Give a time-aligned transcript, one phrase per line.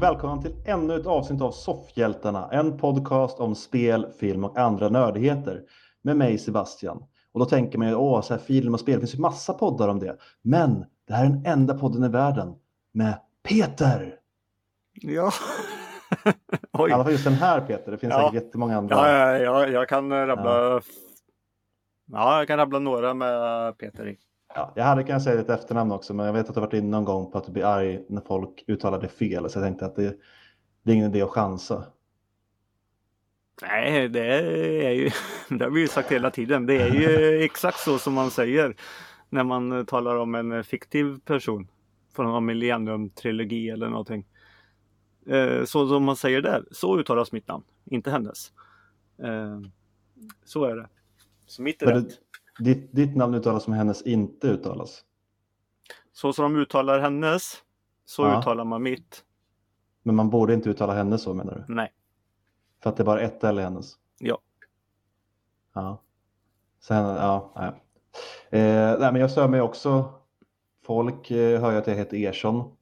[0.00, 4.88] Och välkomna till ännu ett avsnitt av Soffhjältarna, en podcast om spel, film och andra
[4.88, 5.62] nördigheter
[6.02, 7.04] med mig Sebastian.
[7.32, 9.52] Och då tänker man ju, åh, så här, film och spel, det finns ju massa
[9.52, 10.16] poddar om det.
[10.42, 12.54] Men det här är den enda podden i världen
[12.92, 13.14] med
[13.48, 14.14] Peter.
[14.92, 15.32] Ja.
[16.88, 18.18] I alla fall just den här Peter, det finns Ja.
[18.18, 18.96] säkert jättemånga andra.
[18.96, 20.80] Ja, ja, ja, jag kan rabbla.
[22.12, 22.38] Ja.
[22.38, 24.18] jag kan rabbla några med Peter i.
[24.54, 26.74] Ja, jag hade kunnat säga ditt efternamn också, men jag vet att du har varit
[26.78, 29.50] inne någon gång på att du blir arg när folk uttalar det fel.
[29.50, 30.16] Så jag tänkte att det,
[30.82, 31.84] det är ingen idé att chansa.
[33.62, 34.26] Nej, det
[34.86, 35.10] är ju,
[35.58, 36.66] det har vi ju sagt hela tiden.
[36.66, 38.76] Det är ju exakt så som man säger
[39.28, 41.68] när man talar om en fiktiv person
[42.16, 44.26] från en Millennium-trilogi eller någonting.
[45.26, 48.52] Eh, Så som man säger där, så uttalas mitt namn, inte hennes.
[49.22, 49.60] Eh,
[50.44, 50.88] Så är det.
[51.46, 52.18] Så mitt är rätt.
[52.60, 55.04] Ditt, ditt namn uttalas som hennes inte uttalas.
[56.12, 57.54] Så som de uttalar hennes,
[58.04, 58.38] så Ja.
[58.40, 59.24] uttalar man mitt.
[60.02, 61.74] Men man borde inte uttala henne så menar du?
[61.74, 61.92] Nej.
[62.82, 63.94] För att det är bara ett L i hennes?
[64.18, 64.38] Ja.
[65.74, 66.02] Ja.
[66.88, 67.68] Henne, ja, nej.
[68.62, 70.12] Eh, nej, men jag stör mig också.
[70.84, 72.76] Folk eh, hör ju att jag heter Ersson.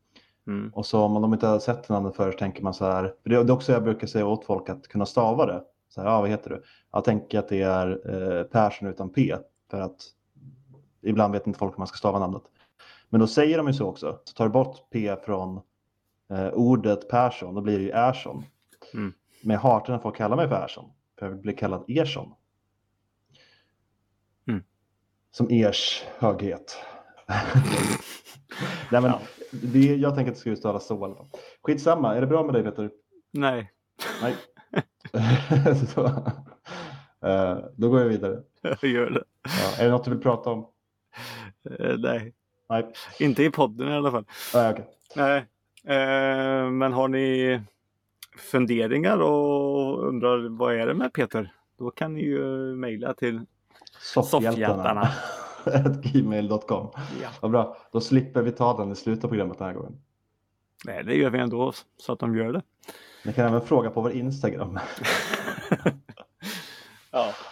[0.47, 0.71] Mm.
[0.75, 3.03] Och så om de inte har sett namnet förr så tänker man så här.
[3.23, 5.62] För det det är också jag brukar säga åt folk att kunna stava det.
[5.89, 6.62] Så här, ja, vad heter du?
[6.93, 9.37] Jag tänker att det är eh, Persson utan P.
[9.70, 10.06] För att
[11.02, 12.42] ibland vet inte folk hur man ska stava namnet.
[13.08, 14.20] Men då säger de ju så också.
[14.25, 15.60] Så tar du bort P från
[16.30, 18.44] eh, ordet Persson, då blir det ju Ersson.
[18.94, 19.12] Mm.
[19.42, 20.91] Men jag hatar när folk kallar mig för Ersson.
[21.19, 22.34] För jag bli kallad Ersson.
[24.48, 24.62] Mm.
[25.31, 26.76] Som ers höghet.
[28.93, 29.20] Nej, men Ja.
[29.50, 30.98] det, jag tänker att det ska uttalas så.
[30.98, 31.16] fall.
[31.62, 32.91] Skitsamma, är det bra med dig Peter?
[33.31, 33.72] Nej,
[34.22, 34.37] Nej.
[35.94, 36.22] så,
[37.25, 38.43] eh, då går jag vidare.
[38.62, 39.25] jag gör det.
[39.45, 40.67] Ja, är det något du vill prata om?
[41.79, 42.34] Eh, Nej,
[42.69, 44.25] Nej, inte i podden i alla fall.
[44.55, 44.87] Nej okej.
[45.17, 45.37] Nej,
[45.84, 47.61] eh, men har ni
[48.39, 51.53] funderingar och undrar vad är det med Peter?
[51.79, 52.43] Då kan ni ju
[52.75, 53.41] mejla till
[54.00, 55.09] Soffhjältarna.
[56.03, 56.91] Gmail.com.
[57.23, 57.29] ja.
[57.41, 60.00] Vad bra, då slipper vi ta den i slutet av programmet den här gången.
[60.85, 62.62] Nej, det gör vi ändå så att de gör det.
[63.25, 64.79] Ni kan även fråga på vår Instagram.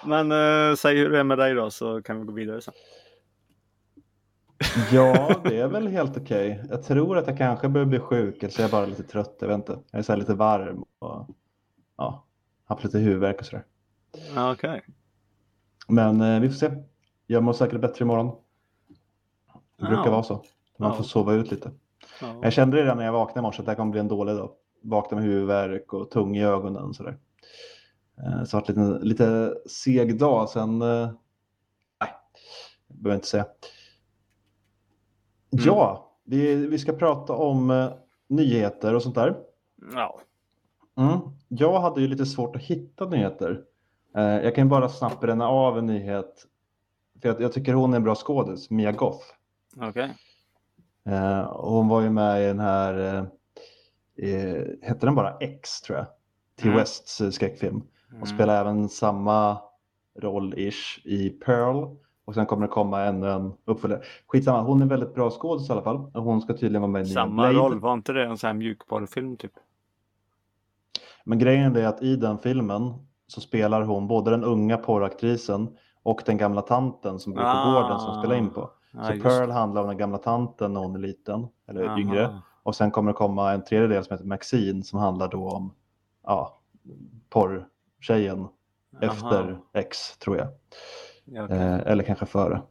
[0.06, 2.74] Men eh, säg hur det är med dig då så kan vi gå vidare sen.
[4.92, 6.64] Ja, det är väl helt okej.
[6.70, 9.36] Jag tror att jag kanske börjar bli sjuk, eller så är jag bara lite trött.
[9.40, 9.78] Jag vet inte.
[9.90, 11.26] Jag är så lite varm och
[11.96, 12.24] ja,
[12.66, 13.64] har haft lite huvudvärk och sådär.
[14.52, 14.82] Okej.
[15.88, 16.70] Men eh, vi får se.
[17.26, 18.36] Jag mår säkert bättre imorgon.
[19.78, 20.10] Det brukar Ja.
[20.10, 20.34] vara så.
[20.78, 20.96] Man Ja.
[20.96, 21.70] får sova ut lite.
[22.20, 22.34] Ja.
[22.42, 24.08] Jag kände det redan när jag vaknade i morse att det här kommer bli en
[24.08, 24.50] dålig dag.
[24.82, 27.18] Vakna med huvudvärk och tung i ögonen och sådär.
[28.22, 30.49] Eh, Så det har varit lite, lite seg dag.
[30.49, 31.10] Sen, eh,
[32.00, 32.10] nej,
[32.88, 33.47] jag behöver inte säga.
[35.50, 37.93] Ja, vi, vi ska prata om eh,
[38.28, 39.37] nyheter och sånt där.
[39.93, 40.21] ja.
[40.99, 41.19] Mm.
[41.49, 43.62] Jag hade ju lite svårt att hitta nyheter.
[44.12, 46.47] Jag kan bara snabbt bränna av en nyhet.
[47.22, 49.25] För jag, jag tycker hon är en bra skådis, Mia Goth.
[51.48, 53.27] Och hon var ju med i den här,
[54.83, 56.06] hette den bara X tror jag,
[56.56, 56.78] till Mm.
[56.78, 57.83] Wests skräckfilm.
[58.10, 58.22] Mm.
[58.22, 59.58] Och spelar även samma
[60.20, 61.96] roll-ish i Pearl.
[62.24, 64.02] Och sen kommer det komma ännu en uppföljare.
[64.26, 66.10] Skitsamma, hon är väldigt bra skådis i alla fall.
[66.14, 69.36] Hon ska tydligen vara med i Samma roll, var inte det en sån här mjukvarufilm
[69.36, 69.52] typ?
[71.24, 72.94] Men grejen är att i den filmen
[73.26, 77.72] så spelar hon både den unga porraktrisen och den gamla tanten som bor på Ah.
[77.82, 78.70] gården som spelar in på.
[78.92, 81.98] Ja, Så just Pearl handlar om den gamla tanten när hon är liten, eller Aha.
[81.98, 82.40] yngre.
[82.62, 85.74] Och sen kommer det komma en tredje del som heter Maxine som handlar då om
[86.26, 86.59] ja,
[87.97, 88.51] porrtjejen Aha.
[89.01, 90.48] efter X tror jag.
[91.25, 91.57] Ja, okej.
[91.57, 92.63] Eh, eller kanske före.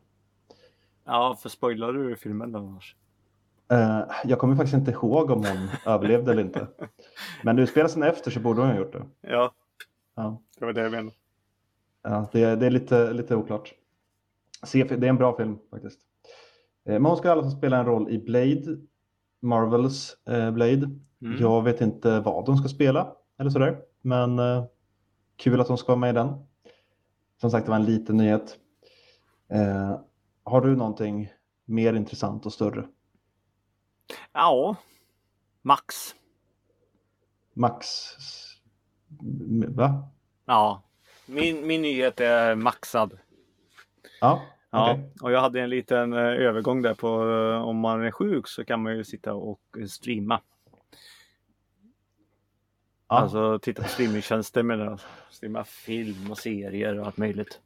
[1.06, 2.96] ja, för spoilar du filmen annars?
[3.72, 6.68] Eh, jag kommer faktiskt inte ihåg om hon överlevde eller inte.
[7.44, 9.06] Men utspelar sen efter så borde hon ha gjort det.
[9.22, 9.52] Ja,
[10.16, 10.42] Ja.
[10.60, 11.16] det var det jag menade.
[12.04, 13.74] Ja, det, är- det är lite, lite oklart.
[14.64, 16.00] Se, det är en bra film faktiskt.
[16.86, 18.78] Eh, Men hon ska fall spela en roll i Blade,
[19.42, 20.90] Marvels eh, Blade.
[21.22, 21.38] Mm.
[21.40, 24.64] Jag vet inte vad hon ska spela eller sådär, men eh,
[25.36, 26.46] kul att hon ska vara med i den.
[27.42, 28.58] Som sagt, det var en liten nyhet.
[29.50, 30.00] Eh,
[30.44, 31.30] har du någonting
[31.66, 32.88] mer intressant och större?
[34.34, 34.76] Ja,
[35.62, 36.16] Max.
[37.54, 37.88] Max?
[39.68, 40.08] Va?
[40.46, 40.84] Ja,
[41.26, 43.18] min, min nyhet är maxad.
[44.22, 44.42] Ja,
[44.76, 48.48] Ja, och jag hade en liten eh, övergång där på eh, om man är sjuk
[48.48, 50.42] så kan man ju sitta och eh, streama.
[53.08, 53.16] Ja.
[53.16, 54.98] Alltså titta på streamingtjänster med det.
[55.30, 57.60] Streama film och serier och allt möjligt.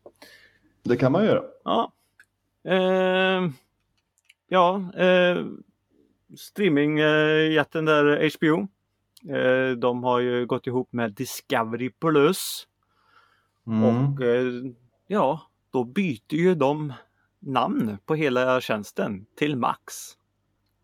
[0.83, 1.43] Det kan man göra.
[1.63, 1.91] Ja.
[2.63, 3.49] Eh,
[4.47, 5.45] ja, eh,
[6.35, 8.67] streamingjätten där HBO
[9.27, 12.67] Eh, de har ju gått ihop med Discovery Plus.
[13.67, 13.83] Mm.
[13.83, 14.53] Och eh,
[15.07, 15.41] ja,
[15.71, 16.93] då byter ju de
[17.39, 20.17] namn på hela tjänsten till Max.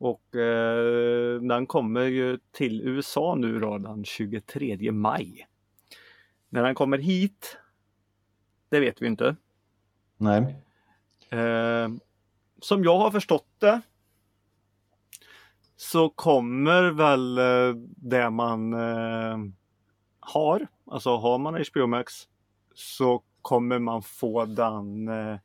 [0.05, 5.47] Och eh, den kommer ju till USA nu då den 23 maj.
[6.49, 7.57] När den kommer hit,
[8.69, 9.35] det vet vi inte.
[10.17, 10.55] Nej.
[11.29, 11.89] Eh,
[12.61, 13.81] som jag har förstått det
[15.75, 19.37] så kommer väl eh, det man eh,
[20.19, 22.13] har, alltså har man HBO Max
[22.73, 25.37] så kommer man få den eh,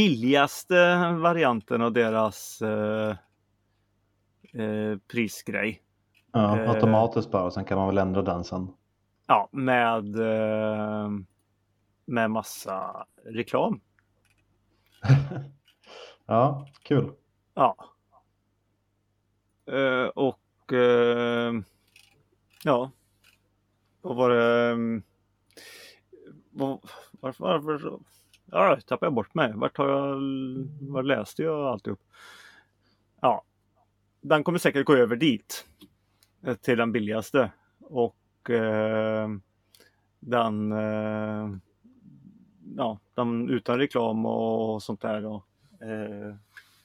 [0.00, 3.16] billigaste varianten av deras eh,
[4.52, 5.82] eh, prisgrej.
[6.32, 6.70] Ja, Eh.
[6.70, 8.72] automatiskt bara, sen kan man väl ändra den sen.
[9.26, 11.10] Ja, med, eh,
[12.04, 13.80] med massa reklam.
[16.26, 17.12] ja, kul.
[17.54, 17.76] Ja.
[19.66, 20.40] Eh, och
[22.64, 22.90] ja.
[24.02, 25.02] Vad var det?
[26.50, 26.80] Vad,
[27.20, 27.98] varför, varför?
[28.50, 29.52] Ja, tappade jag bort mig.
[29.54, 30.16] Vart har jag?
[30.80, 32.00] Var läste jag alltihop?
[33.20, 33.42] Ja.
[34.20, 35.66] Den kommer säkert gå över dit.
[36.42, 37.52] Eh, till den billigaste.
[37.80, 39.28] Och eh,
[40.20, 41.48] den eh,
[42.76, 45.44] Ja, den utan reklam och sånt där då.
[45.80, 46.34] Eh,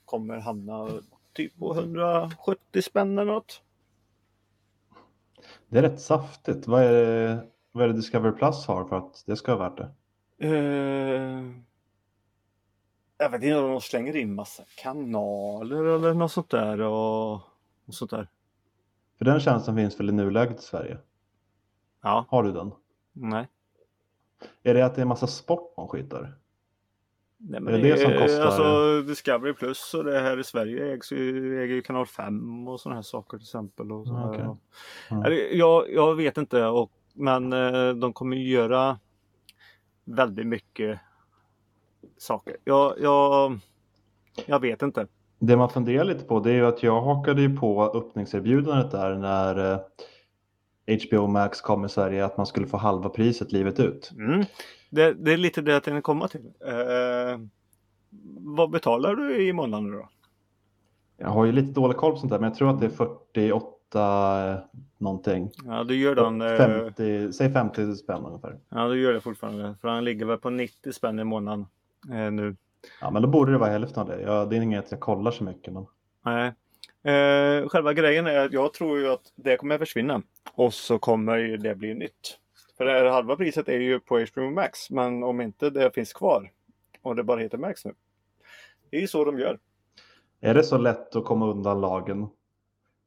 [0.05, 0.89] kommer hamna
[1.33, 3.61] typ på 170 spänn eller något.
[5.67, 6.67] Det är rätt saftigt.
[6.67, 9.77] Vad är det, vad är det Discovery Plus har för att det ska vara värt
[9.77, 9.91] det?
[10.37, 11.51] Eh,
[13.17, 17.33] jag vet inte om de slänger in massa kanaler eller något sånt där och,
[17.85, 18.27] och sånt där.
[19.17, 20.97] För den tjänsten finns väl i nuläget i Sverige?
[22.03, 22.71] Ja, Har du den?
[23.13, 23.47] nej.
[24.63, 26.33] Är det att det är massa sport man skiter?
[27.37, 28.45] nej Är det det som kostar?
[28.45, 32.79] Alltså Discovery Plus och det här i Sverige ägs ju, äger ju kanal 5 och
[32.79, 33.91] sådana här saker till exempel.
[33.91, 34.29] Och här.
[34.29, 34.45] okej.
[35.11, 35.57] Mm.
[35.57, 38.99] Jag, jag vet inte och, men eh, de kommer ju göra
[40.05, 40.99] väldigt mycket
[42.17, 42.57] saker.
[42.63, 43.59] Jag, jag,
[44.45, 45.07] jag vet inte.
[45.39, 49.15] Det man funderar lite på det är ju att jag hakade ju på öppningserbjudandet där
[49.15, 49.79] när eh,
[51.07, 54.11] HBO Max kom i Sverige att man skulle få halva priset livet ut.
[54.17, 54.45] Mm.
[54.89, 56.45] Det, det är lite det jag tänkte komma till.
[56.65, 57.39] Eh,
[58.37, 60.09] vad betalar du i månaden då?
[61.17, 62.89] Jag har ju lite dålig koll på sånt där men jag tror att det är
[62.89, 63.65] 48
[63.95, 64.55] eh,
[64.97, 65.51] någonting.
[65.65, 66.41] Ja, du gör den.
[66.41, 68.59] Eh, 50, säg 50 spänn ungefär.
[68.69, 69.75] ja, du gör det fortfarande.
[69.81, 71.65] För han ligger väl på 90 spänn i månaden
[72.11, 72.55] eh, nu.
[73.01, 74.21] Ja men då borde det vara hälften av det.
[74.21, 75.85] Jag, det är inget jag kollar så mycket men
[76.25, 76.53] Nej.
[77.13, 80.21] Eh, själva grejen är att jag tror ju att det kommer försvinna.
[80.53, 82.39] Och så kommer det bli nytt.
[82.77, 84.89] För det här halva priset är ju på HBO Max.
[84.89, 86.51] Men om inte det finns kvar
[87.01, 87.93] och det bara heter Max nu.
[88.89, 89.59] Det är ju så de gör.
[90.41, 92.27] är det så lätt att komma undan lagen?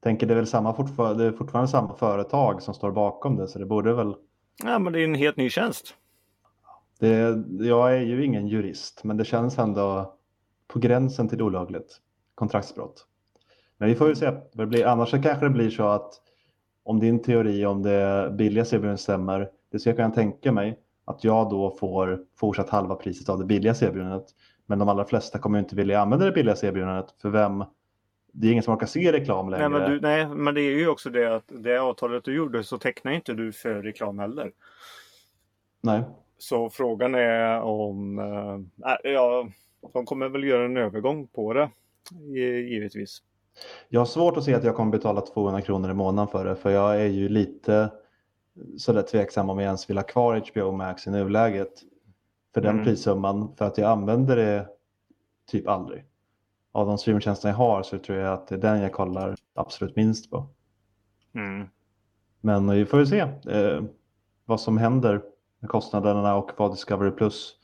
[0.03, 3.49] Tänker det är väl samma fortfarande, det är fortfarande samma företag som står bakom det
[3.49, 4.15] så det borde väl
[4.65, 5.95] Ja, men det är en helt ny tjänst.
[6.99, 10.15] Det, jag är ju ingen jurist, men det känns ändå
[10.69, 12.01] på gränsen till olagligt
[12.35, 13.07] kontraktsbrott.
[13.79, 14.87] Men vi får ju se vad det blir.
[14.87, 16.13] Annars så kanske det blir så att
[16.85, 21.25] om din teori om det billiga erbjudandet stämmer, det ska jag kunna tänka mig att
[21.25, 24.27] jag då får fortsatt halva priset av det billiga erbjudandet.
[24.67, 27.65] Men de allra flesta kommer inte vilja använda det billiga erbjudandet för vem?
[28.33, 29.69] Det är ingen som orkar se reklam längre.
[29.69, 32.65] Nej men, du, nej, men det är ju också det att det avtalet du gjorde
[32.65, 34.53] så tecknar inte du för reklam heller.
[35.81, 36.03] Nej.
[36.39, 38.19] Så frågan är om...
[38.19, 39.49] Äh, ja,
[39.93, 41.71] de kommer väl göra en övergång på det.
[42.11, 43.23] gi- Givetvis.
[43.89, 46.57] Jag har svårt att se att jag kommer betala 200 kronor i månaden för det,
[46.57, 47.91] för jag är ju lite
[48.79, 51.73] sådär tveksam om jag ens vill ha kvar HBO Max i nuläget
[52.55, 52.85] för den Mm.
[52.85, 54.67] prissumman, för att jag använder det
[55.51, 56.05] typ aldrig.
[56.73, 59.97] Av de streamingtjänster jag har så tror jag att det är den jag kollar absolut
[59.97, 60.47] minst på.
[61.35, 61.69] Mm.
[62.41, 63.83] Men vi får ju se eh,
[64.45, 65.23] vad som händer
[65.61, 67.55] med kostnaderna och vad Discovery Plus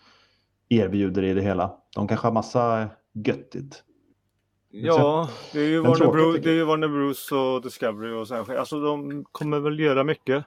[0.68, 1.76] erbjuder i det hela.
[1.94, 3.84] De kanske har massa göttigt.
[4.70, 8.28] Ja, det är ju Warner, tråkigt, tycker det är ju Warner Bros och Discovery och
[8.28, 8.56] så här.
[8.56, 10.44] Alltså de kommer väl göra mycket.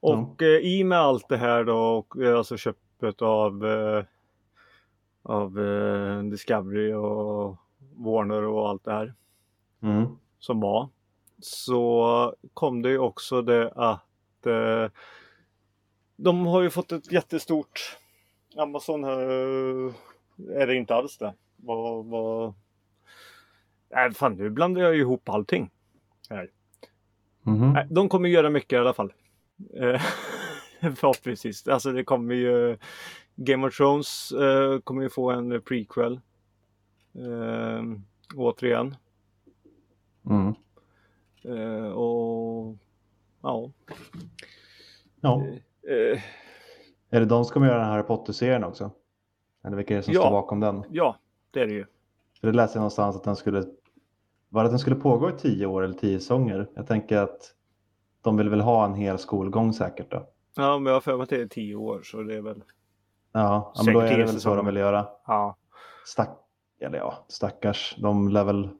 [0.00, 4.04] Och eh, i med allt det här då, och, eh, alltså köpet av, eh,
[5.22, 7.56] av eh, Discovery och
[8.00, 9.14] Warner och allt det här.
[9.82, 10.06] Mm.
[10.38, 10.88] som var
[11.38, 14.90] så kom det ju också det att eh,
[16.16, 17.98] de har ju fått ett jättestort
[18.56, 19.92] Amazon här, eh,
[20.54, 21.34] är det inte alls det.
[21.56, 22.54] Vad, vad...
[23.90, 25.70] Nej, fan nu blandar jag ihop allting.
[26.30, 26.50] Här.
[27.42, 27.72] Mhm.
[27.72, 29.12] Nej, de kommer göra mycket i alla fall.
[29.74, 30.02] Eh,
[30.94, 31.68] Förhoppningsvis.
[31.68, 32.78] Alltså det kommer ju
[33.36, 36.20] Game of Thrones eh, kommer ju få en prequel.
[37.14, 37.82] Eh,
[38.36, 38.96] återigen.
[40.26, 40.54] Mm.
[41.44, 42.76] Eh, och
[43.42, 43.70] Ja.
[45.22, 46.20] Eh,
[47.10, 48.90] Är det de som kommer göra den här Harry Potter-serien också?
[49.64, 50.20] Eller vilka är det som Ja.
[50.20, 50.84] står bakom den?
[50.90, 51.16] ja,
[51.50, 51.86] det är det ju.
[52.40, 53.64] För det läste jag någonstans att den skulle,
[54.48, 56.68] var det att den skulle pågå i tio år eller tio säsonger?
[56.74, 57.54] Jag tänker att
[58.22, 60.28] de vill väl ha en hel skolgång säkert då.
[60.56, 62.62] Ja, men jag har för mig att det är tio år så det är väl.
[63.32, 65.06] Ja, ja men då är det väl så de vill göra.
[65.26, 65.56] Ja,
[66.06, 66.38] Stack,
[66.80, 67.96] eller ja, stackars.
[67.98, 68.70] De lär väl eh,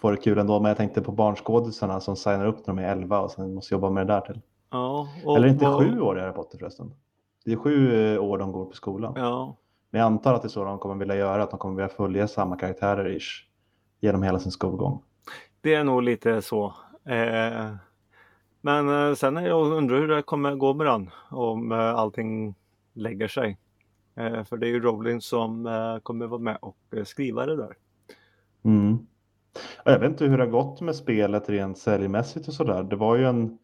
[0.00, 0.60] få det kul ändå.
[0.60, 3.74] Men jag tänkte på barnskådisarna som signar upp när de är 11 och sen måste
[3.74, 4.40] jobba med det där till.
[4.70, 5.08] ja.
[5.36, 6.94] Eller inte vad- sju år i Harry Potter förresten.
[7.44, 9.12] Det är sju eh, år de går på skolan.
[9.16, 9.56] Ja,
[9.90, 11.42] Men jag antar att det är så de kommer vilja göra.
[11.42, 13.44] Att de kommer vilja följa samma karaktärer ish.
[14.00, 15.02] Genom hela sin skolgång.
[15.60, 16.66] det är nog lite så.
[17.04, 17.66] Eh,
[18.60, 22.54] men eh, sen är jag undrar hur det kommer gå med den om allting
[22.92, 23.58] lägger sig.
[24.18, 27.56] Eh, för det är ju Rowling som eh, kommer vara med och eh, skriva det
[27.56, 27.76] där.
[28.64, 28.98] Mm.
[29.84, 32.82] Jag vet inte hur det har gått med spelet rent säljmässigt och sådär.
[32.82, 33.58] Det var ju en...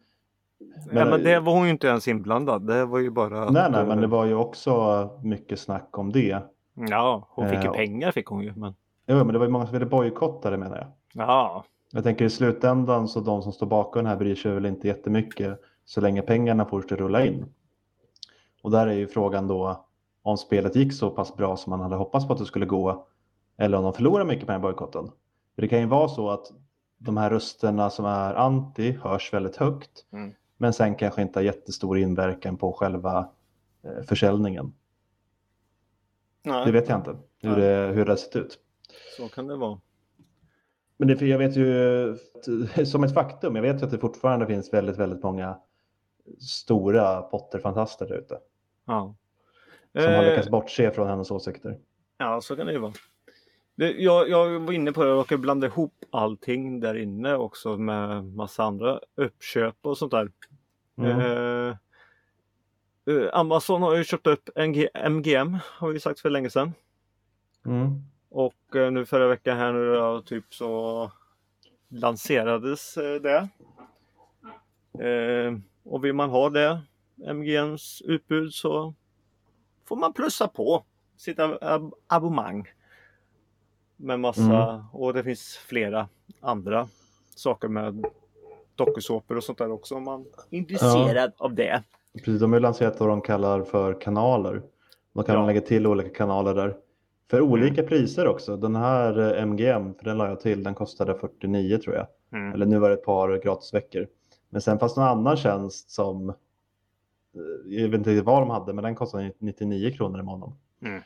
[0.91, 2.67] Men, men det var hon ju inte ens inblandad.
[2.67, 6.43] Det var ju bara Nej, nej, men det var ju också mycket snack om det.
[6.73, 8.53] Ja, hon fick ju Eh, pengar fick hon ju.
[8.55, 8.73] Men...
[9.07, 10.87] Jo, men det var ju många som ville bojkotta det menar jag.
[11.13, 14.65] Ja, Jag tänker i slutändan så de som står bakom den här bryr sig väl
[14.65, 17.45] inte jättemycket så länge pengarna fortsätter rulla in.
[18.61, 19.84] Och där är ju frågan då
[20.25, 23.07] om spelet gick så pass bra som man hade hoppats på att det skulle gå
[23.57, 25.11] eller om de förlorar mycket på den här bojkotten.
[25.55, 26.51] För det kan ju vara så att
[26.97, 30.33] de här rösterna som är anti hörs väldigt högt Mm.
[30.57, 33.29] men sen kanske inte har jättestor inverkan på själva
[33.83, 34.73] eh, försäljningen.
[36.43, 38.59] nej, Det vet jag inte hur det, hur det har sett ut.
[39.17, 39.79] så kan det vara.
[40.97, 42.17] Men det, jag vet ju
[42.85, 45.57] som ett faktum, jag vet ju att det fortfarande finns väldigt, väldigt många
[46.39, 48.39] stora Potter-fantaster där ute.
[48.85, 49.15] Ja.
[49.95, 51.77] Som har Eh, lyckats bortse från hennes åsikter.
[52.17, 52.93] Ja, så kan det ju vara.
[53.75, 57.77] Det, jag, jag var inne på det, jag råkade blanda ihop allting där inne också
[57.77, 60.31] med massa andra uppköp och sånt där.
[60.97, 61.19] Mm.
[61.19, 61.77] Eh,
[63.15, 66.73] eh, Amazon har ju köpt upp NG, MGM, har vi sagt för länge sedan.
[67.65, 68.01] Mm.
[68.29, 71.11] Och eh, nu förra veckan här nu då, typ så
[71.89, 73.49] lanserades eh, det.
[75.07, 76.81] Eh, och vill man ha det,
[77.27, 78.93] MGMs utbud, så
[79.87, 80.83] får man plussa på
[81.17, 82.67] sitt ab- ab- abonnemang.
[83.97, 84.81] Med massa, Mm.
[84.91, 86.07] och det finns flera
[86.41, 86.87] andra
[87.35, 88.05] saker med
[88.75, 91.83] dokusåpor och sånt där också om man är intresserad av det.
[92.13, 94.61] Precis, de har ju lanserat vad de kallar för kanaler.
[95.13, 95.39] Då kan Ja.
[95.41, 96.77] man lägga till olika kanaler där.
[97.29, 98.57] För olika priser också.
[98.57, 102.07] Den här eh, MGM, för den la jag till, den kostade 49 tror jag.
[102.31, 102.53] Mm.
[102.53, 104.07] Eller nu var det ett par gratisveckor.
[104.49, 106.35] Men sen fanns det någon annan tjänst som, eh,
[107.65, 110.55] jag vet inte vad de hade, men den kostade 99 kronor i månaden.
[110.81, 111.01] Mm.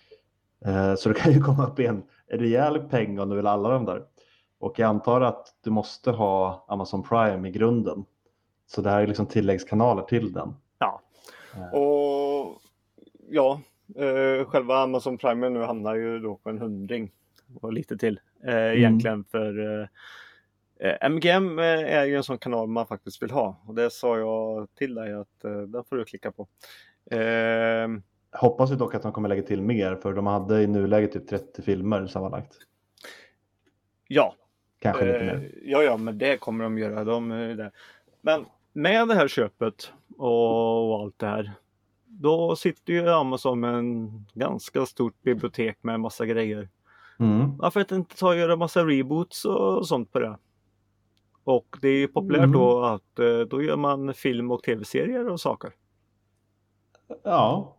[0.65, 3.69] Eh, Så det kan ju komma upp i en rejäl peng om du vill alla
[3.69, 4.03] de där.
[4.59, 8.05] Och jag antar att du måste ha Amazon Prime i grunden.
[8.67, 10.53] Så det här är liksom tilläggskanaler till den.
[10.79, 11.01] Ja.
[11.55, 12.61] Eh, Och
[13.29, 13.61] ja,
[13.95, 17.11] eh, själva Amazon Prime nu hamnar ju då på en hundring
[17.61, 19.87] och lite till eh, egentligen för eh, eh,
[21.09, 24.67] MGM eh, är ju en sån kanal man faktiskt vill ha och det sa jag
[24.75, 26.47] till dig att eh, den får du klicka på.
[27.15, 27.87] Eh,
[28.31, 31.27] Hoppas ju dock att de kommer lägga till mer för de hade i nuläget typ
[31.27, 32.57] 30 filmer sammanlagt.
[34.07, 34.35] ja,
[34.79, 35.51] Kanske lite eh, mer.
[35.63, 37.03] ja, ja, men det kommer de göra.
[37.03, 37.71] De, där.
[38.21, 41.51] Men med det här köpet och, och allt det här.
[42.05, 46.69] Då sitter ju Amazon med en ganska stort bibliotek med massa grejer.
[47.19, 47.57] Mm.
[47.57, 50.37] Varför inte ta och göra massa reboots och sånt på det?
[51.49, 52.51] Och det är populärt Mm.
[52.51, 55.71] då att eh, då gör man film och tv-serier och saker.
[57.23, 57.75] Ja.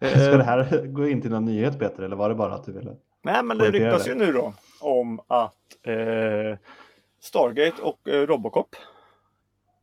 [0.00, 2.64] Eh, Ska det här gå in till någon nyhet Peter eller var det bara att
[2.64, 2.96] du ville?
[3.22, 6.58] Nej men det ryktas ju nu då om att eh,
[7.20, 8.76] Stargate och eh, Robocop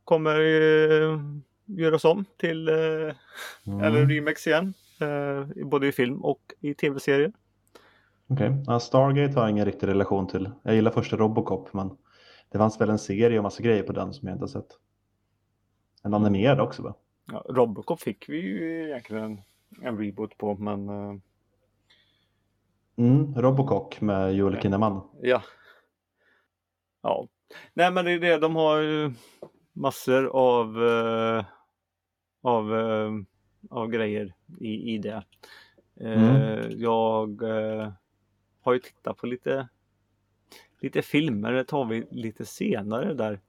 [0.04, 1.18] kommer eh,
[1.66, 2.74] göras om till eh,
[3.66, 3.80] Mm.
[3.84, 4.74] eller remakes igen.
[5.00, 7.32] Eh, både i film och i tv-serier.
[8.30, 8.64] Okej.
[8.66, 10.50] Ja, Stargate har jag ingen riktig relation till.
[10.62, 11.90] Jag gillar första Robocop men
[12.48, 14.78] det fanns väl en serie och massa grejer på den som jag inte har sett.
[16.02, 16.94] En animerad också va?
[17.32, 19.42] Ja, Robocop fick vi ju egentligen en,
[19.82, 21.14] en reboot på men eh,
[22.98, 25.00] Mm, Robocop med Joel Kinnaman.
[25.22, 25.42] Ja.
[27.02, 27.28] Ja.
[27.74, 29.12] Nej men det är det, de har ju
[29.72, 31.44] massor av eh,
[32.42, 33.10] av, eh,
[33.70, 35.24] av grejer i, i det.
[36.00, 36.80] Mm.
[36.80, 37.42] Jag
[38.60, 39.68] har ju tittat på lite
[40.80, 43.40] lite filmer, det tar vi lite senare där.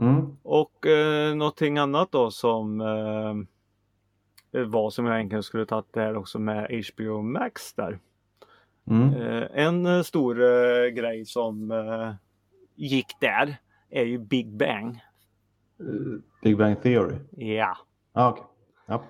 [0.00, 0.36] Mm.
[0.42, 3.34] Och eh, någonting annat då som eh,
[4.66, 7.98] var som jag egentligen skulle tagit där också med HBO Max där.
[8.90, 9.14] Mm.
[9.14, 12.12] Eh, en eh, stor eh, grej som eh,
[12.74, 13.56] gick där
[13.90, 15.00] är ju Big Bang.
[16.42, 17.16] Big Bang Theory?
[17.30, 17.76] Ja.
[18.12, 18.44] Ah, okej.
[18.86, 19.04] Ja.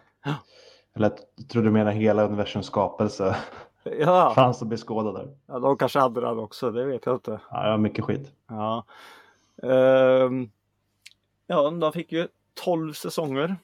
[0.94, 1.12] Jag
[1.48, 3.36] trodde du menade hela universums skapelse
[3.84, 5.36] Ja, fanns att beskåda där.
[5.46, 7.40] ja de kanske hade den också, det vet jag inte.
[7.50, 8.32] Ja, det var mycket skit.
[8.48, 8.84] Ja.
[9.62, 10.50] Ehm,
[11.46, 12.28] ja, de fick ju
[12.64, 13.56] 12 säsonger.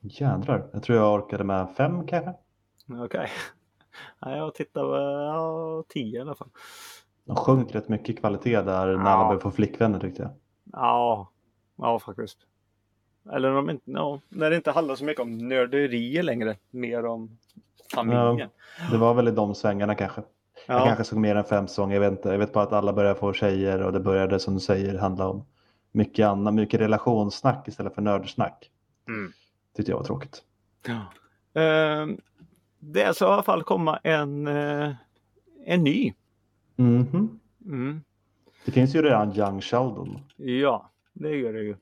[0.00, 2.34] Jädrar, jag tror jag orkade med fem kanske.
[3.04, 3.28] Okej.
[4.20, 6.48] Ja, jag tittade, ja, 10 i alla fall.
[7.24, 9.10] De sjönk rätt mycket i kvalitet där när Ja.
[9.10, 10.30] alla började få flickvänner tyckte jag.
[10.72, 11.28] Ja,
[11.76, 12.38] ja faktiskt.
[13.32, 17.38] Eller om inte, ja, när det inte handlar så mycket om nörderier längre, mer om
[17.94, 18.48] familjen.
[18.90, 20.22] Det var väl i de svängarna kanske.
[20.66, 22.28] Jag Ja, kanske såg mer än fem säsonger, jag vet inte.
[22.28, 25.28] Jag vet bara att alla började få tjejer och det började som du säger handla
[25.28, 25.44] om
[25.92, 28.70] mycket annat, mycket relationssnack istället för nördsnack.
[29.08, 29.32] Mm.
[29.76, 30.42] Tyckte jag var tråkigt.
[30.86, 31.00] ja.
[31.60, 32.20] Ehm,
[32.78, 34.92] det ska i alla fall komma en, eh,
[35.66, 36.14] en ny.
[36.76, 37.40] Mhm.
[37.64, 38.00] Mm.
[38.64, 40.18] Det finns ju redan Young Sheldon.
[40.36, 41.76] Ja, det gör det ju.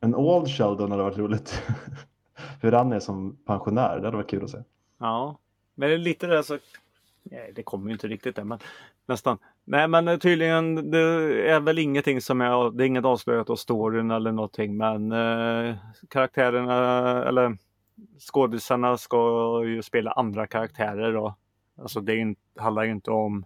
[0.00, 1.62] En Old Sheldon hade varit roligt.
[2.60, 4.58] Hur han är som pensionär, det hade varit kul att se.
[4.98, 5.38] Ja,
[5.76, 6.58] men det är lite det så.
[7.22, 8.58] Nej, det kommer ju inte riktigt än, men
[9.06, 9.38] nästan.
[9.64, 10.98] Nej, men tydligen det
[11.50, 12.70] är väl ingenting som är.
[12.70, 15.76] Det är inget avslöjat av storyn eller någonting, men eh,
[16.10, 16.74] karaktärerna
[17.24, 17.58] eller
[18.32, 19.16] skådisarna ska
[19.64, 21.34] ju spela andra karaktärer då.
[21.78, 23.44] Alltså det inte, handlar ju inte om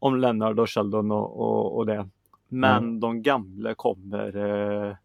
[0.00, 2.08] om Leonard och Sheldon och, och, och det.
[2.48, 3.00] Men Mm.
[3.00, 4.96] de gamla kommer eh,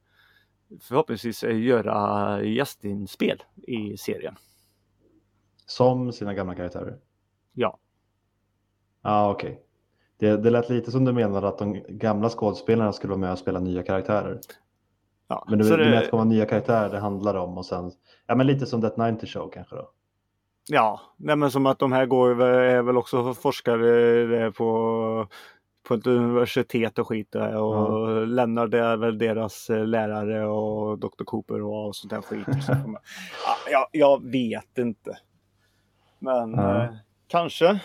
[0.82, 4.36] förhoppningsvis göra gästinspel i serien.
[5.66, 6.98] Som sina gamla karaktärer.
[7.54, 7.80] Ja.
[9.02, 9.60] Ja, ah, okej.
[10.18, 13.38] Det, det lät lite som du menade att de gamla skådespelarna skulle vara med och
[13.38, 14.40] spela nya karaktärer.
[15.28, 17.58] Ja, Men du, så du menar det, att det kommer nya karaktärer det handlar om
[17.58, 17.92] och sen,
[18.28, 19.90] ja men lite som That 90 Show kanske då.
[20.70, 23.88] ja, nej men som att de här går är väl också forskare
[24.26, 25.28] där på,
[25.88, 31.24] på ett universitet och skit där, och Lennart är väl deras eh, lärare och Dr.
[31.26, 32.48] Cooper och sånt där skit.
[33.46, 35.18] Ja, jag, jag vet inte.
[36.24, 36.94] Men eh,
[37.28, 37.80] kanske.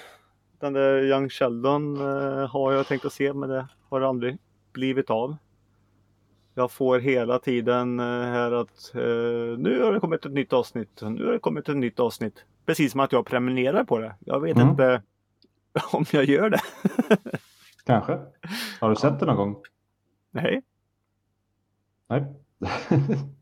[0.60, 4.38] Den där Young Sheldon eh, har jag tänkt att se men det har aldrig
[4.72, 5.36] blivit av.
[6.54, 11.02] Jag får hela tiden eh, här att eh, nu har det kommit ett nytt avsnitt.
[11.02, 12.44] Nu har det kommit ett nytt avsnitt.
[12.66, 14.14] Precis som att jag prenumererar på det.
[14.20, 14.68] Jag vet Mm.
[14.68, 15.02] inte
[15.92, 16.60] om jag gör det.
[17.86, 18.18] Kanske.
[18.80, 19.56] Har du sett det någon gång?
[20.30, 20.62] Nej.
[22.08, 22.24] Nej.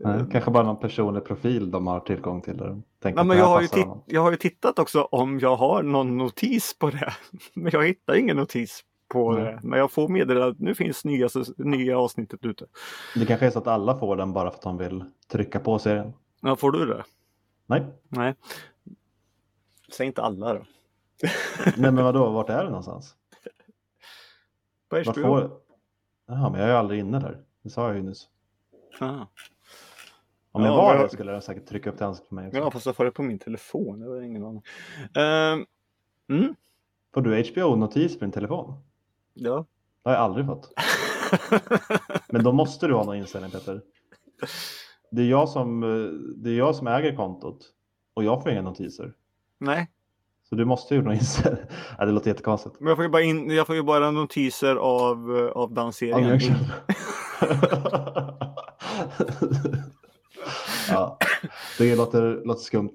[0.00, 2.56] Nej, kanske bara någon personlig profil de har tillgång till.
[2.56, 4.02] Där Nej, men jag har, ju honom.
[4.06, 7.12] jag har ju tittat också om jag har någon notis på det.
[7.54, 9.44] Men jag hittar ingen notis på Nej.
[9.44, 9.60] det.
[9.62, 12.66] Men jag får meddelat att nu finns nya, nya avsnittet ute.
[13.14, 15.78] Det kanske är så att alla får den bara för att de vill trycka på
[15.78, 16.12] serien.
[16.40, 17.04] Ja, får du det?
[17.66, 18.34] Nej, Nej.
[19.92, 20.60] Säg inte alla då.
[21.76, 23.14] Nej men vadå, vart är det någonstans?
[24.88, 25.12] På HBO?
[25.12, 25.50] får...
[26.26, 27.38] Jaha, men jag är aldrig inne där.
[27.62, 28.28] Det sa jag ju nyss.
[29.00, 29.26] Ah.
[30.52, 32.58] Om jag Ja, var det skulle jag säkert trycka upp det ansiktet på mig också.
[32.60, 34.00] Ja, fast jag får det på min telefon.
[34.00, 34.62] Det var ingen aning.
[35.14, 35.66] Ehm,
[36.30, 36.54] mm.
[37.14, 38.74] Får du HBO-notis på din telefon?
[39.34, 39.64] Ja.
[40.02, 40.72] Det har jag aldrig fått.
[42.28, 43.82] Men då måste du ha någon inställning Peter.
[45.10, 47.58] Det är jag som, eh, det är jag som äger kontot
[48.14, 49.12] och jag får inga notiser.
[49.58, 49.90] Nej,
[50.48, 51.64] Så du måste ju ha någon inställning.
[51.98, 52.80] Ja, det låter jättekonstigt.
[52.80, 55.92] men jag får ju bara, in, jag får ju bara notiser av, eh, av den
[56.00, 56.38] Ja,
[60.88, 61.18] ja,
[61.78, 62.92] det låter, låter skumt.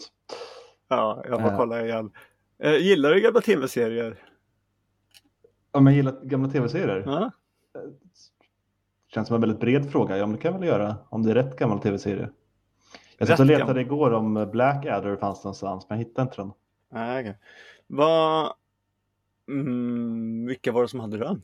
[0.88, 1.58] Ja, jag får Ja.
[1.58, 2.12] kolla igen.
[2.60, 4.24] Eh, gillar du gamla tv-serier?
[5.72, 7.04] Om jag gillar gamla tv-serier?
[7.06, 7.32] Ja.
[9.14, 10.18] Känns som en väldigt bred fråga.
[10.18, 10.96] Ja, men det kan jag väl göra.
[11.10, 12.30] Om det är rätt gammal tv-serie.
[13.18, 16.52] Jag satt och letade igår om Blackadder fanns någonstans, men jag hittade inte den.
[16.92, 17.38] Nej, okej.
[17.88, 18.54] Vad...
[19.48, 21.42] Mm, vilka var det som hade den?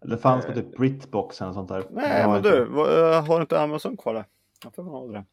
[0.00, 1.84] Det fanns på Eh, typ Britbox eller sånt där.
[1.90, 4.24] Nej, men inte- du, eh, har inte Amazon kvar där?
[4.64, 5.24] Jag får ha det.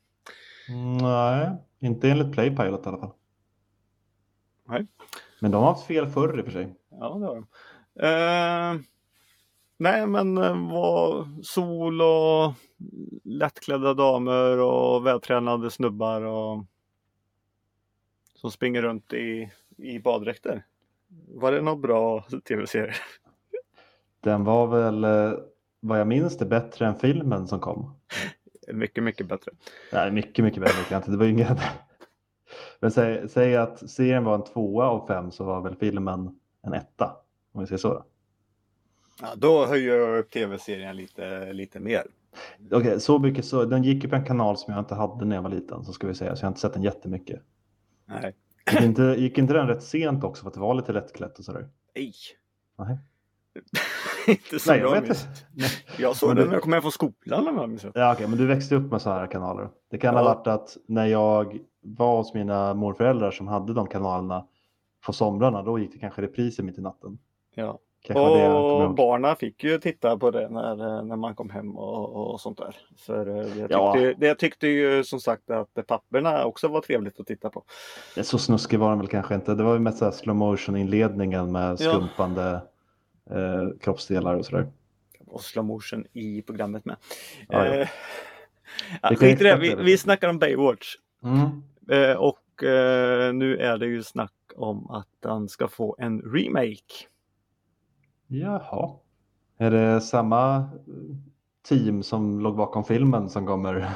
[1.02, 3.14] Nej, inte enligt Playpilot i alla fall.
[4.68, 4.88] Nej.
[5.40, 6.76] Men de har haft fel förr i och för sig.
[6.90, 7.48] Ja, det har de.
[8.00, 8.82] Eh,
[9.78, 12.54] nej, men eh, vad sol och
[13.24, 16.66] lättklädda damer och vältränade snubbar och
[18.36, 20.66] som springer runt i, i baddräkter.
[21.28, 22.94] Var det någon bra tv-serie?
[24.20, 25.40] Den var väl, eh,
[25.80, 27.96] vad jag minns det, bättre än filmen som kom.
[28.68, 29.52] Mycket, mycket bättre.
[29.94, 30.96] Nej, mycket, mycket bättre.
[30.96, 31.12] inte.
[31.12, 31.58] Det var ju ingen...
[32.80, 36.74] Men säg, säg att serien var en tvåa av fem så var väl filmen en
[36.74, 37.18] etta.
[37.52, 38.06] Om vi säger så.
[39.22, 42.04] Ja, då höjer jag upp tv-serien lite, lite mer.
[42.72, 43.66] Okej, så mycket så.
[43.66, 45.94] Den gick ju på en kanal som jag inte hade när jag var liten, så
[45.94, 46.36] ska vi säga.
[46.36, 47.42] Så jag har inte sett den jättemycket.
[48.06, 48.36] Nej.
[48.72, 51.46] Gick inte, gick inte den rätt sent också för att det var lite lättklätt och
[51.46, 51.70] sådär?
[51.96, 52.14] Nej.
[52.78, 52.98] Nej.
[54.28, 55.20] inte så Nej, jag vet inte.
[55.98, 57.48] Jag såg det när jag kom hem från skolan.
[57.48, 57.92] om jag minns rätt.
[57.96, 59.70] Ja, okej, men du växte upp med så här kanaler.
[59.92, 60.26] Det kan ha Ja.
[60.34, 64.46] varit att när jag var hos mina morföräldrar som hade de kanalerna
[65.06, 67.18] på somrarna, då gick det kanske repriser mitt i natten.
[67.56, 67.80] Ja.
[68.04, 72.32] Kanske jag Och barnen fick ju titta på det när, när man kom hem och,
[72.34, 72.76] och sånt där.
[72.98, 74.14] För eh, det tyckte, Ja.
[74.18, 77.64] det tyckte ju som sagt att papperna också var trevligt att titta på.
[78.24, 79.54] Så snuskig var den väl kanske inte.
[79.56, 82.08] Det var ju mest slow motion inledningen med Ja.
[83.30, 84.72] Eh, kroppsdelar och sådär.
[85.28, 86.96] Och slow motion i programmet med.
[87.48, 87.74] Ja, ja.
[87.74, 87.90] Eh,
[89.02, 90.96] ja, skit det, vi, vi snackar om Baywatch.
[91.24, 91.64] Mm.
[91.90, 97.08] Eh, och eh, nu är det ju snack om att den ska få en remake.
[98.28, 98.92] Jaha.
[99.58, 100.64] Är det samma eh,
[101.68, 103.90] team som låg bakom filmen som kommer?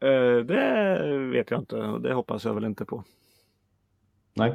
[0.00, 3.04] Eh, det vet jag inte och det hoppas jag väl inte på.
[4.34, 4.54] Nej.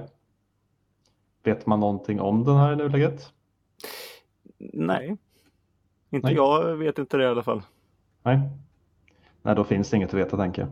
[1.44, 3.34] Vet man någonting om den här i nuläget?
[4.74, 5.18] Nej.
[6.10, 6.36] Inte Nej.
[6.36, 7.62] jag vet inte det i alla fall.
[8.24, 8.40] Nej.
[9.42, 10.72] Nej, då finns det inget att veta tänker jag.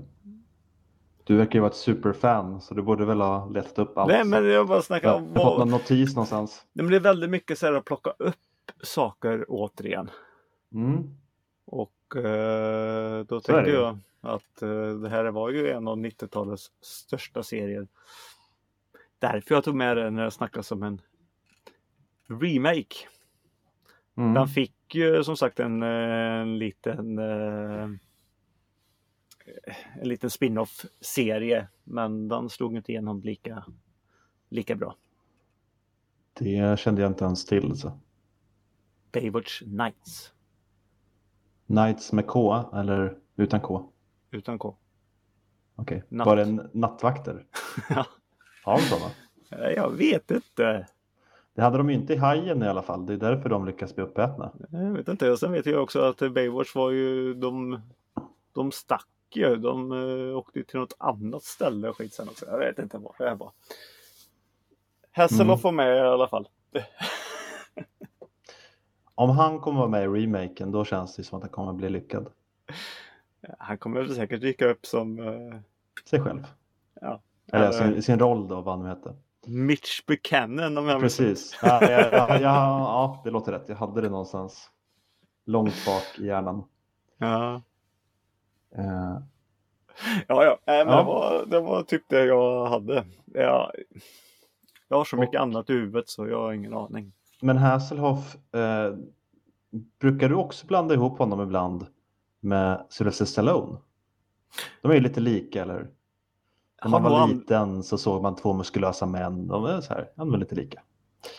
[1.23, 4.11] Du verkar ju vara ett superfan så du borde väl ha letat upp allt.
[4.11, 6.65] Nej men jag bara snackar Ja, om jag har fått någon notis någonstans.
[6.73, 8.35] Nej, men det är väldigt mycket så här att plocka upp
[8.83, 10.09] saker återigen.
[10.73, 11.09] Mm.
[11.65, 13.73] Och eh, då Så ju.
[13.73, 17.87] jag att eh, det här var ju en av 90-talets största serier.
[19.21, 21.01] Därför jag tog med det när det snackas om en
[22.27, 22.95] remake.
[24.17, 24.33] Mm.
[24.33, 27.89] Den fick ju som sagt en, eh, en liten eh,
[30.01, 33.65] en liten spin-off serie men den slog inte igenom lika,
[34.49, 34.95] lika bra.
[36.33, 37.77] Det kände jag inte ens till.
[37.77, 37.99] Så.
[39.11, 40.33] Baywatch Nights
[41.65, 43.91] Nights med K eller utan K?
[44.31, 44.77] utan K.
[45.75, 46.03] Okej.
[46.09, 46.27] Natt.
[46.27, 47.45] Var det en nattvakter?
[47.89, 48.05] Ja.
[48.63, 49.11] Har de sådana?
[49.49, 50.87] Eh, Jag vet inte.
[51.53, 53.05] Det hade de ju inte i Hajen i alla fall.
[53.05, 54.51] Det är därför de lyckas bli uppätna.
[54.71, 55.31] Jag vet inte.
[55.31, 57.81] Och sen vet jag också att Baywatch var ju de,
[58.53, 59.55] de stack ju.
[59.55, 62.45] De uh, åkte till något annat ställe och skit sen också.
[62.45, 63.51] Jag vet inte vad det var.
[65.11, 66.47] Hasselhoff var med i alla fall.
[69.15, 71.89] Om han kommer vara med i remaken då känns det som att han kommer bli
[71.89, 72.29] lyckad.
[73.57, 75.59] Han kommer säkert dyka upp som eh,
[76.09, 76.47] Sig själv.
[77.01, 77.21] Ja.
[77.51, 79.15] Eller Eller- sin, sin roll då, vad han heter.
[79.47, 81.01] Mitch Buchanan om jag.
[81.01, 81.59] Precis.
[81.61, 83.69] Ja, ja, ja, ja, ja, det låter rätt.
[83.69, 84.69] Jag hade det någonstans
[85.45, 86.63] långt bak i hjärnan.
[87.17, 87.61] Ja,
[88.77, 89.17] Eh,
[90.27, 90.43] ja.
[90.45, 90.57] ja.
[90.67, 90.99] Nej, men Ja.
[90.99, 93.05] Det, var, det var typ det jag hade.
[93.25, 93.71] Jag,
[94.87, 97.13] jag har så mycket Och- annat i huvudet så jag har ingen aning.
[97.41, 98.93] Men Hasselhoff, eh,
[99.99, 101.85] brukar du också blanda ihop honom ibland
[102.39, 103.77] med Sylvester Stallone?
[104.81, 105.87] De är ju lite lika, eller hur?
[106.83, 109.47] När man var liten så såg man två muskulösa män.
[109.47, 110.81] De är så här, de är lite lika.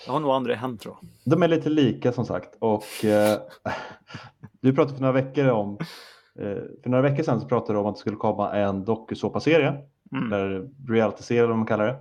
[0.07, 1.09] Jag har nog aldrig hänt tror jag.
[1.33, 2.57] De är lite lika som sagt.
[2.59, 3.39] Och eh,
[4.61, 5.79] du pratade för några veckor om
[6.39, 6.47] eh,
[6.83, 9.75] för några veckor sedan så pratade du om att det skulle komma en dokusåpaserie
[10.13, 10.33] Mm.
[10.33, 11.97] eller reality-serie vad man kallar det.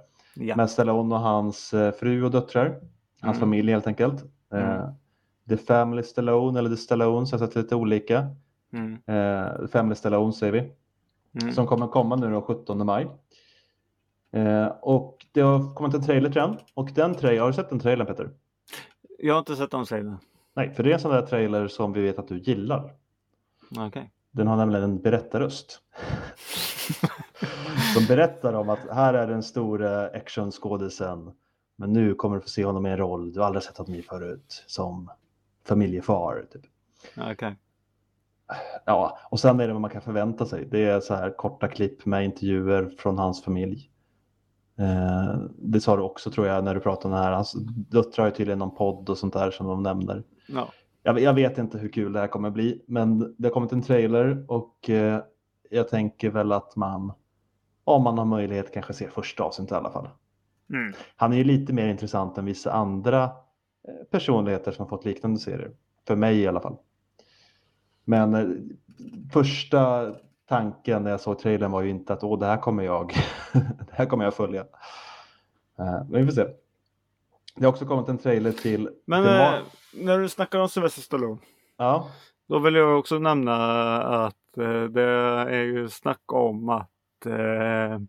[0.45, 0.55] Ja.
[0.55, 2.65] Med Stallone och hans eh, fru och döttrar.
[3.21, 3.39] Hans Mm.
[3.39, 4.23] familj helt enkelt.
[4.53, 4.91] Eh, Mm.
[5.49, 8.27] The Family Stallone eller The Stallones, jag har sett lite olika.
[8.73, 8.93] Mm.
[8.93, 10.71] Eh, The Family Stallone säger vi.
[11.41, 11.53] Mm.
[11.53, 13.07] Som kommer komma nu den 17 maj.
[14.33, 16.57] Eh, och det har kommit en trailer till den.
[16.73, 18.29] Och den trailer, har du sett den trailern Peter?
[19.19, 20.17] Jag har inte sett de trailern.
[20.53, 22.93] Nej, för det är en sån där trailer som vi vet att du gillar.
[23.77, 24.11] Okej.
[24.31, 25.81] Den har nämligen en berättarröst.
[27.93, 31.31] som berättar om att här är den stora actionskådisen.
[31.75, 34.01] Men nu kommer du få se honom i en roll du aldrig sett honom i
[34.01, 34.63] förut.
[34.67, 35.11] Som
[35.67, 36.45] familjefar.
[36.51, 36.61] Typ.
[37.31, 37.55] Okej.
[38.85, 40.67] Ja, och sen är det vad man kan förvänta sig.
[40.71, 43.91] Det är så här korta klipp med intervjuer från hans familj.
[44.79, 47.31] Eh, det sa du också tror jag när du pratade om det här.
[47.31, 47.53] Hans
[47.89, 50.23] döttrar har tydligen någon podd och sånt där som de nämner.
[50.47, 50.69] Ja.
[51.03, 53.81] Jag, jag vet inte hur kul det här kommer bli, men det har kommit en
[53.81, 55.19] trailer och eh,
[55.69, 57.13] jag tänker väl att man,
[57.83, 60.09] om man har möjlighet, kanske ser första avsnittet i alla fall.
[60.73, 60.93] Mm.
[61.15, 63.29] Han är ju lite mer intressant än vissa andra eh,
[64.11, 65.71] personligheter som har fått liknande serier.
[66.07, 66.77] För mig i alla fall.
[68.11, 68.47] Men eh,
[69.33, 70.13] första
[70.49, 73.13] tanken när jag såg trailern var ju inte att Åh, det här kommer jag,
[73.53, 74.61] det här kommer jag följa.
[75.79, 76.45] Eh, men vi får se.
[77.55, 79.61] Det har också kommit en trailer till Men Mar- eh,
[79.93, 81.37] när du snackar om Sylvester Stallone.
[81.77, 82.09] Ja,
[82.47, 83.55] Då vill jag också nämna
[84.25, 85.03] att eh, det
[85.49, 87.99] är ju snack om att eh,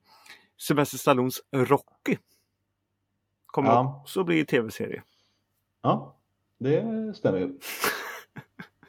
[0.59, 2.17] Sylvester Stallones Rocky
[3.47, 4.01] kommer Ja.
[4.03, 5.03] också bli tv-serie.
[5.83, 6.17] Ja,
[6.59, 7.59] det stämmer ju.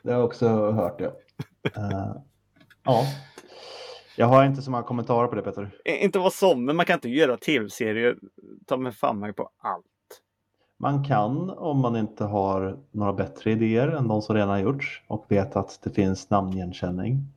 [0.04, 1.14] Det har jag också hört det.
[1.76, 2.16] Eh,
[2.84, 3.04] ja.
[4.18, 5.72] Jag har inte så många kommentarer på det Peter.
[5.86, 8.18] Inte vad som, men man kan inte göra tv-serier
[8.68, 9.86] ta med fan mig på allt.
[10.78, 15.04] man kan om man inte har några bättre idéer än de som redan har gjorts
[15.08, 17.28] och vet att det finns namnigenkänning.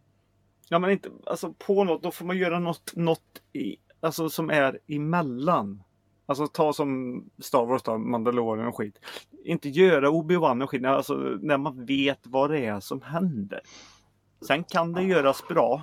[0.69, 4.51] Ja men inte, alltså på något, då får man göra något, något i, alltså som
[4.51, 5.83] är emellan.
[6.27, 8.99] Alltså ta som Star Wars då, Mandalorian och skit.
[9.45, 13.61] Inte göra Obi-Wan och skit, alltså när man vet vad det är som händer.
[14.47, 15.83] Sen kan det göras bra.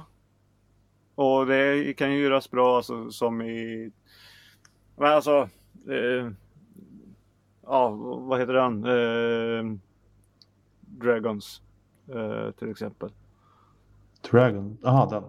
[1.16, 3.92] Och det kan ju göras bra alltså, som i...
[4.96, 5.50] Men alltså...
[5.90, 6.32] Eh,
[7.62, 8.84] ja, vad heter den?
[8.86, 9.78] Eh,
[10.80, 11.62] Dragons.
[12.08, 13.10] Eh, till exempel.
[14.32, 15.24] Dragon, jaha den.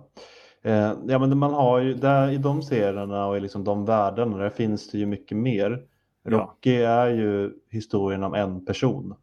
[0.65, 4.37] Eh, ja men man har ju, där, i de serierna och i liksom de världarna
[4.39, 5.83] där finns det ju mycket mer.
[6.23, 6.31] Ja.
[6.31, 9.15] Rocky är ju historien om en person.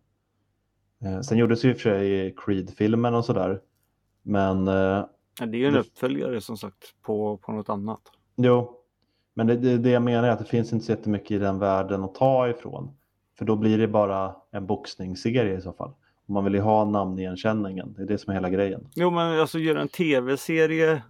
[1.03, 3.59] Eh, sen gjordes ju i och för sig Creed-filmen och sådär.
[4.23, 5.05] Men eh,
[5.39, 8.01] Ja, Det är ju en Det- uppföljare som sagt på, på något annat.
[8.35, 8.71] jo,
[9.33, 11.59] men det, det, det jag menar är att det finns inte så jättemycket i den
[11.59, 12.91] världen att ta ifrån.
[13.37, 15.91] För då blir det bara en boxningsserie i så fall.
[16.25, 18.87] Man vill ju ha namnigenkänningen, det är det som är hela grejen.
[18.95, 21.03] Jo men alltså göra en tv-serie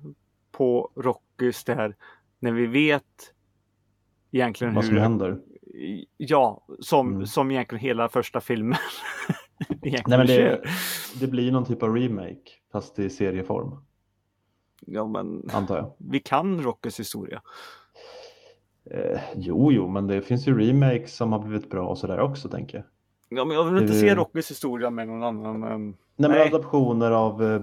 [0.51, 1.95] på Rockys där
[2.39, 3.33] när vi vet
[4.31, 5.01] egentligen Vad som hur...
[5.01, 5.39] händer.
[6.17, 7.25] Ja, som, Mm.
[7.25, 8.77] som egentligen hela första filmen.
[9.81, 10.61] Nej, men det,
[11.19, 13.75] det blir någon typ av remake, fast i serieform,
[14.85, 15.93] Ja men antar jag.
[15.97, 17.41] vi kan Rockys historia.
[18.91, 22.49] Eh, jo, jo, men det finns ju remakes som har blivit bra och sådär också,
[22.49, 22.85] tänker jag.
[23.39, 25.97] Ja, men jag vill inte Det- se Rockys historia med någon annan än...
[26.15, 27.59] Nej, men adaptioner av eh,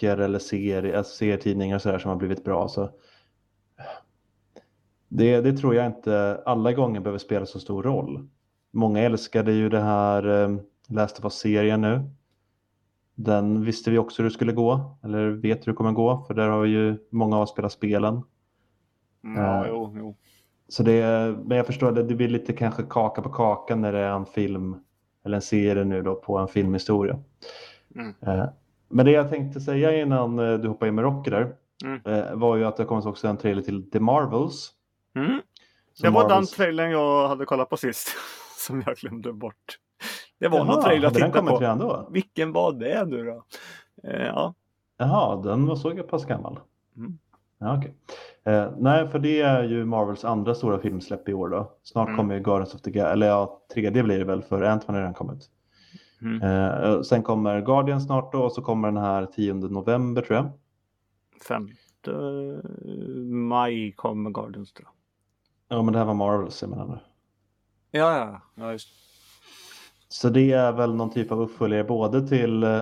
[0.00, 2.68] böcker eller serier, alltså serietidningar och sådär som har blivit bra.
[2.68, 2.90] Så
[5.08, 8.28] det, det tror jag inte alla gånger behöver spela så stor roll.
[8.72, 10.56] Många älskade ju det här eh,
[10.88, 12.10] Last of Us-serien nu.
[13.14, 16.34] Den visste vi också hur det skulle gå, eller vet hur det kommer gå, för
[16.34, 18.22] där har ju många av oss spelat spelen.
[19.22, 19.68] Ja, Eh.
[19.68, 20.16] jo, jo.
[20.68, 23.98] Så det, men jag förstår det, det blir lite kanske kaka på kakan när det
[23.98, 24.76] är en film
[25.24, 27.18] eller en serie nu då på en filmhistoria.
[27.94, 28.14] Mm.
[28.20, 28.46] Eh,
[28.90, 32.00] Men det jag tänkte säga innan eh, du hoppade in med Rocky där Mm.
[32.04, 34.70] eh, var ju att det kommer också en trailer till The Marvels.
[35.16, 35.40] Mm.
[36.02, 38.08] Det var den Marvels- trailern jag hade kollat på sist.
[38.66, 39.78] Som jag glömde bort.
[40.38, 41.58] Det var Jaha, någon trailer jag den tittade kommit på.
[41.60, 42.08] redan då?
[42.10, 43.44] Vilken var det nu då?
[44.08, 44.54] Eh, ja.
[44.98, 46.58] Jaha, den var så pass gammal.
[46.96, 47.18] Mm.
[47.58, 47.94] Ja, okej.
[48.44, 51.72] eh, nej, för det är ju Marvels andra stora filmsläpp i år då.
[51.82, 52.16] Snart Mm.
[52.16, 55.00] kommer ju Guardians of the Galaxy, eller ja, tredje blir det väl för Ant-Man har
[55.00, 55.50] redan kommit.
[56.22, 56.42] Mm.
[56.42, 60.50] Eh, sen kommer Guardian snart då och så kommer den här 10 november tror jag.
[61.48, 62.12] Femte
[63.30, 64.94] maj kommer Guardians tror jag.
[65.78, 66.98] Ja, men det här var Marvels jag menar nu.
[67.90, 68.88] Ja, ja, ja just
[70.08, 72.80] Så det är väl någon typ av uppföljare både till, eh,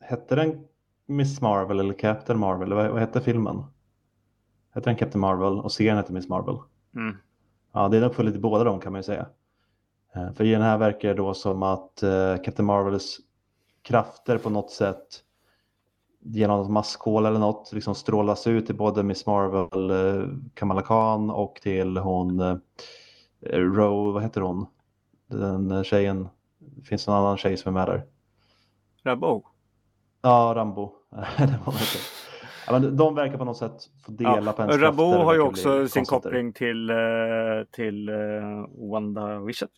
[0.00, 0.64] hette den
[1.06, 2.72] Miss Marvel eller Captain Marvel?
[2.72, 3.64] Vad, vad hette filmen?
[4.70, 6.56] Hette den Captain Marvel och serien hette Miss Marvel?
[6.96, 7.16] mm.
[7.72, 9.26] Ja, det är en uppföljare till båda dem kan man ju säga.
[10.14, 13.18] Eh, För i den här verkar det då som att eh, Captain Marvels
[13.82, 15.06] krafter på något sätt
[16.22, 21.30] genom något maskhål eller något liksom strålas ut till både Miss Marvel, eh, Kamala Khan
[21.30, 22.60] och till hon
[23.52, 24.66] Row, vad heter hon?
[25.26, 28.06] Den tjejen, det finns någon annan tjej som är med där.
[29.04, 29.42] Rabbo.
[30.22, 30.92] Ja, Rambo.
[32.66, 34.52] Ja, men de verkar på något sätt få dela Ja.
[34.52, 36.90] på ens krafter, har ju också sin koppling till,
[37.70, 38.10] till
[38.90, 39.68] Wanda Vision.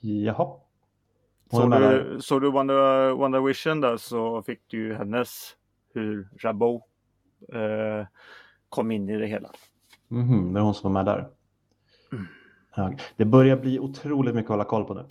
[0.00, 0.56] Jaha.
[1.50, 2.04] Hon är Så med där.
[2.04, 5.56] du, så du Wanda, Wanda Vision där så fick du ju hennes
[5.94, 6.82] hur Rabbo
[7.52, 8.06] eh,
[8.68, 9.50] kom in i det hela.
[10.08, 11.28] Mhm, det är hon som var med där.
[12.12, 12.26] Mm.
[12.76, 15.04] Ja, det börjar bli otroligt mycket att hålla koll på nu.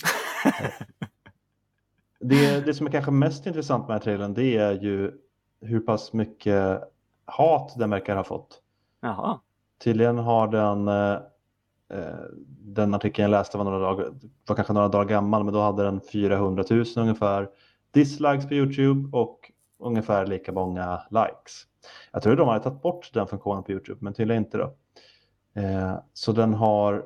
[2.20, 5.12] det, det som är kanske mest intressant med den här trailern det är ju
[5.60, 6.80] hur pass mycket
[7.24, 8.62] hat den verkar ha fått.
[9.00, 9.40] Jaha.
[9.84, 11.18] Tydligen har den, eh,
[11.90, 12.24] Eh,
[12.60, 14.12] den artikeln jag läste var, några dagar,
[14.46, 17.48] var kanske några dagar gammal men då hade den 400 000 ungefär
[17.90, 21.66] dislikes på Youtube och ungefär lika många likes.
[22.12, 24.74] Jag tror de hade tagit bort den funktionen på Youtube men tydligen inte då.
[25.60, 27.04] Eh, så den har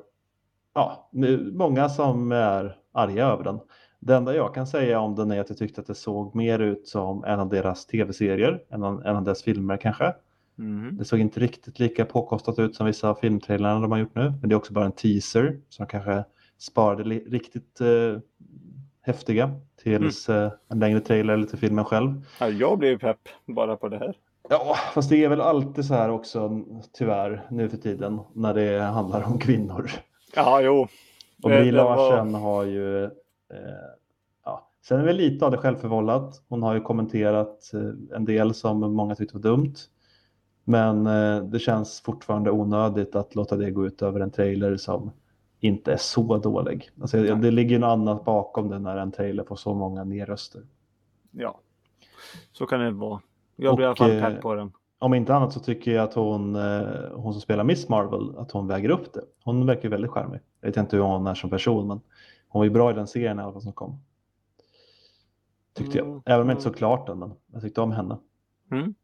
[0.75, 1.11] ja,
[1.53, 3.61] många som är arga över den.
[4.01, 6.59] Det enda jag kan säga om den är att jag tyckte att det såg mer
[6.59, 10.15] ut som en av deras tv-serier än en en av deras filmer kanske.
[10.57, 10.97] Mhm.
[10.97, 14.33] Det såg inte riktigt lika påkostat ut som vissa av filmtrailerna de har gjort nu.
[14.41, 16.25] Men det är också bara en teaser som kanske
[16.59, 18.19] sparade riktigt eh,
[19.01, 19.51] häftiga
[19.83, 20.45] tills Mm.
[20.47, 22.23] eh, en längre trailer eller till filmen själv.
[22.41, 24.17] Ja, jag blev pepp bara på det här.
[24.49, 26.61] Ja, fast det är väl alltid så här också
[26.93, 29.91] tyvärr nu för tiden när det handlar om kvinnor.
[30.37, 30.81] Ja, jo.
[31.43, 33.11] Och Brie det var- Larsen har ju, eh,
[34.45, 36.43] ja, sen är väl lite av det självförvållat.
[36.49, 39.75] Hon har ju kommenterat eh, en del som många tyckte var dumt.
[40.65, 45.11] Men eh, det känns fortfarande onödigt att låta det gå ut över en trailer som
[45.61, 46.91] inte är så dålig.
[47.01, 50.63] Alltså, det ligger ju något annat bakom det när en trailer får så många nerröster.
[51.31, 51.61] Ja,
[52.53, 53.21] så kan det vara.
[53.57, 54.73] Jag blir i alla fall eh, pepp på den.
[54.99, 58.51] Om inte annat så tycker jag att hon, eh, hon som spelar Miss Marvel, att
[58.51, 59.23] hon väger upp det.
[59.45, 60.41] Hon verkar väldigt charmig.
[60.61, 62.01] Jag vet inte hur hon är som person, men
[62.49, 64.01] hon var ju bra i den serien i alla fall som kom.
[65.75, 66.23] Tyckte Mm, jag.
[66.35, 66.73] Även om jag inte mm.
[66.73, 68.19] så klart den, men jag tyckte om henne.
[68.71, 68.95] Mm.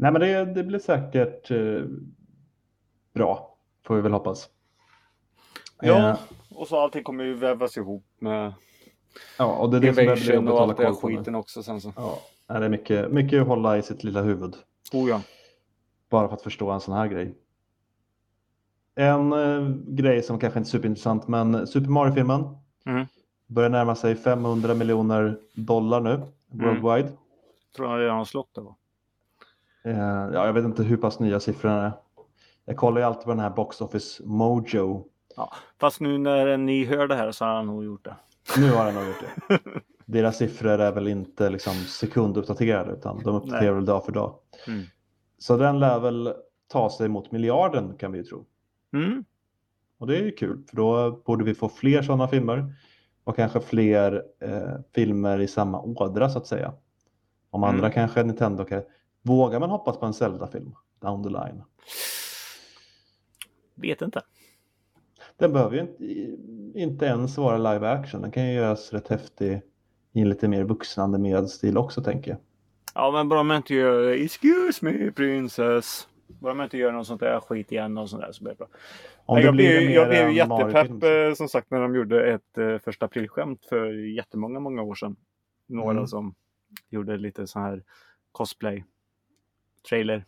[0.00, 1.82] Nej, men det, det blir säkert eh,
[3.14, 4.48] bra, får vi väl hoppas.
[5.80, 6.18] Ja, Eh,
[6.54, 8.52] och så allting kommer ju vävas ihop med
[9.38, 11.62] ja, och det är det som börjar bli Invasion jobbigt och allt det skiten också
[11.62, 11.92] sen så.
[11.96, 14.56] Ja, det är mycket, mycket att hålla i sitt lilla huvud.
[14.92, 15.22] Oh ja.
[16.08, 17.34] Bara för att förstå en sån här grej.
[18.94, 23.06] En eh, grej som kanske inte är superintressant, men Super Mario-filmen Mm.
[23.46, 27.12] börjar närma sig 500 miljoner dollar nu, worldwide.
[27.76, 28.76] Tror jag redan har slått det va?
[29.84, 29.98] Eh,
[30.32, 31.92] ja, jag vet inte hur pass nya siffrorna är.
[32.64, 35.04] Jag kollar ju alltid på den här Box Office Mojo.
[35.80, 38.16] Fast nu när ni hör det här så har han nog gjort det.
[38.58, 39.58] Nu har den nog gjort det.
[40.06, 44.34] Deras siffror är väl inte liksom sekunduppdaterade utan de uppdaterar väl dag för dag.
[44.66, 44.82] Mm.
[45.38, 46.34] Så den lär väl
[46.68, 48.44] ta sig mot miljarden kan vi ju tro.
[48.92, 49.24] Mm.
[49.98, 52.74] Och det är ju kul för då borde vi få fler sådana filmer
[53.24, 56.72] och kanske fler eh, filmer i samma ådra så att säga.
[57.50, 57.92] Om andra Mm.
[57.92, 58.82] kanske Nintendo kan...
[59.22, 61.62] Vågar man hoppas på en Zelda-film down the line?
[63.74, 64.22] Vet inte.
[65.36, 66.04] Den behöver ju inte,
[66.80, 68.22] inte ens vara live action.
[68.22, 69.60] Den kan ju göras rätt häftig
[70.12, 72.40] i en lite mer vuxnande medstil också tänker jag.
[72.94, 76.08] Ja men bara man inte gör Excuse me princess.
[76.26, 78.58] Bara man inte gör något sånt där skit igen och sånt där så blir det
[78.58, 78.68] bra.
[79.26, 81.94] Om Nej, det jag, blir blev, jag blev jättepepp så- eh, som sagt när de
[81.94, 85.16] gjorde ett eh, första aprilskämt för jättemånga, många år sedan.
[85.66, 86.06] Några Mm.
[86.06, 86.34] som
[86.90, 87.82] gjorde lite sån här
[88.32, 88.84] cosplay
[89.88, 90.24] trailer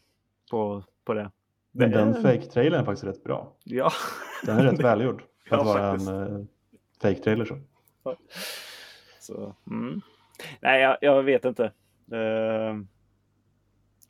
[0.51, 1.31] på, på det.
[1.73, 3.57] Men den fake-trailern är faktiskt rätt bra.
[3.65, 3.93] Ja,
[4.47, 6.11] Den är rätt välgjord för att Ja, vara faktiskt.
[6.11, 6.45] en uh,
[7.03, 7.45] fake-trailer.
[7.45, 7.59] Så.
[9.21, 9.55] så.
[9.71, 10.01] Mm.
[10.61, 11.73] Nej, jag, jag vet inte.
[12.13, 12.83] Uh,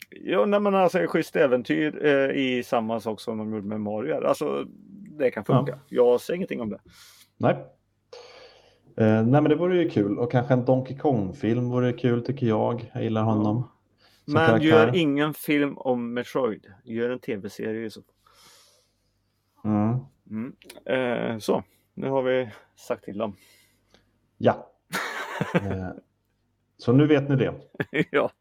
[0.09, 4.27] ja, nej, men alltså schysst äventyr eh, i samma sak som de gjorde med Mario.
[4.27, 4.65] Alltså,
[5.17, 5.79] det kan funka.
[5.89, 6.79] Jag säger ingenting om det.
[7.37, 7.53] Nej.
[8.97, 12.47] Eh, nej men det vore ju kul och kanske en Donkey Kong-film vore kul tycker
[12.47, 12.91] jag.
[12.93, 13.67] Jag gillar honom.
[14.25, 14.67] Som Men karaktär.
[14.67, 16.65] gör ingen film om Metroid.
[16.83, 18.01] Gör en tv-serie så
[19.65, 19.97] Mm.
[20.29, 20.55] mm.
[20.85, 23.35] eh, Så, nu har vi sagt till dem.
[24.37, 24.69] Ja.
[25.53, 25.89] Eh,
[26.77, 27.53] så nu vet ni det.
[28.11, 28.31] ja,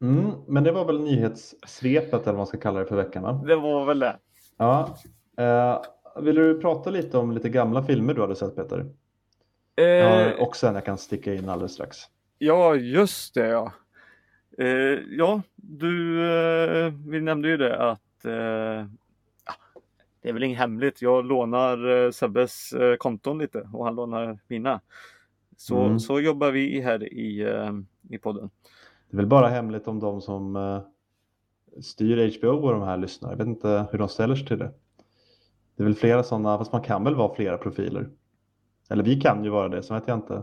[0.00, 3.42] Mm, men det var väl nyhetssvepet eller vad man ska kalla det för veckan va?
[3.46, 4.18] det var väl det.
[4.56, 4.96] Ja.
[5.38, 5.82] Eh,
[6.22, 8.86] vill du prata lite om lite gamla filmer du hade sett Peter?
[9.76, 11.98] Eh, Jag har också en jag kan sticka in alldeles strax.
[12.38, 13.72] Ja, just det ja.
[14.58, 18.86] Eh, ja, du, eh, vi nämnde ju det att eh,
[20.22, 21.02] det är väl inget hemligt.
[21.02, 24.80] Jag lånar eh, Sebbes eh, konton lite och han lånar mina.
[25.56, 26.00] Så, Mm.
[26.00, 27.72] så jobbar vi här i, eh,
[28.10, 28.50] i podden.
[29.10, 30.56] Det är väl bara hemligt om de som
[31.80, 33.30] styr HBO och de här lyssnar.
[33.30, 34.72] Jag vet inte hur de ställer sig till det.
[35.76, 38.08] Det är väl flera sådana, fast man kan väl vara flera profiler.
[38.90, 40.42] Eller vi kan ju vara det, så vet jag inte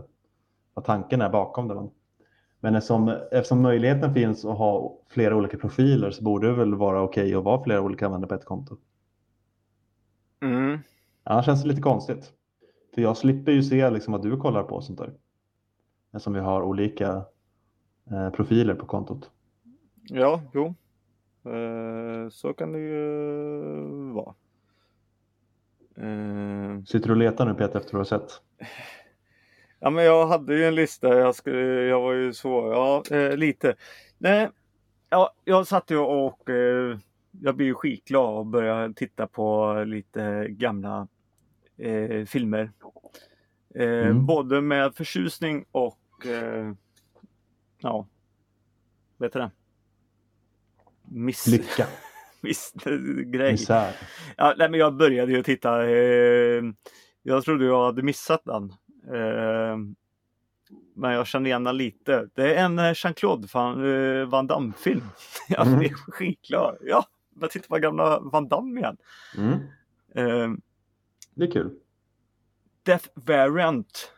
[0.74, 1.74] vad tanken är bakom det.
[1.74, 1.90] Men,
[2.60, 7.02] men eftersom, eftersom möjligheten finns att ha flera olika profiler så borde det väl vara
[7.02, 8.76] okej att vara flera olika användare på ett konto.
[10.40, 10.78] Mm.
[11.22, 12.32] Annars känns det lite konstigt.
[12.94, 15.12] För jag slipper ju se liksom vad du kollar på och sånt där.
[16.12, 17.24] Eftersom vi har olika
[18.10, 19.30] eh, profiler på kontot.
[20.02, 20.74] Ja, jo.
[21.52, 24.34] Eh, så kan det ju vara.
[25.96, 28.42] Eh, Sitter du och letar nu Peter efter vad du har sett?
[29.80, 33.36] Ja men jag hade ju en lista, jag, skulle, jag var ju så, ja eh,
[33.36, 33.74] lite.
[34.18, 34.48] Nej,
[35.10, 36.98] ja, jag satt ju och eh,
[37.40, 41.08] jag blev ju skitglad och började titta på lite gamla
[41.78, 42.72] eh, filmer.
[43.74, 44.26] Eh, Mm.
[44.26, 46.72] Både med förtjusning och eh,
[47.78, 48.06] ja,
[49.18, 49.50] vet du det?
[51.02, 51.86] Miss, Lycka,
[52.40, 52.72] miss
[53.26, 53.52] grej.
[53.52, 53.96] misär.
[54.36, 55.86] Ja, nej, men jag började ju titta.
[55.90, 56.62] Eh,
[57.22, 58.72] jag trodde jag hade missat den.
[59.14, 59.76] Eh,
[60.96, 62.28] men jag kände igen den lite.
[62.34, 63.84] Det är en eh, Jean-Claude Van,
[64.20, 65.02] eh, Van Damme-film.
[65.58, 65.78] Mm.
[65.78, 66.76] blev skitglad.
[66.80, 67.06] Ja,
[67.40, 68.96] jag tittar på gamla Van Damme igen.
[69.36, 69.52] Mm,
[70.14, 70.48] Eh,
[71.34, 71.70] det är kul.
[72.82, 74.12] Death Variant.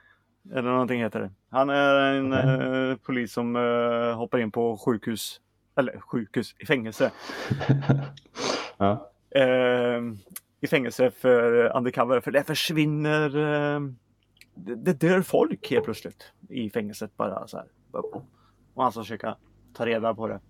[0.53, 1.31] Eller någonting heter det.
[1.51, 2.91] Han är en Okej.
[2.91, 5.41] eh, polis som eh, hoppar in på sjukhus.
[5.77, 7.11] Eller sjukhus, i fängelse.
[8.79, 9.11] ja.
[9.31, 10.01] eh,
[10.61, 12.21] i fängelse för undercover.
[12.21, 13.31] För det försvinner,
[14.59, 17.67] det, det dör folk helt plötsligt i fängelset bara så här.
[18.75, 19.37] Och han ska försöka
[19.75, 20.41] ta reda på det.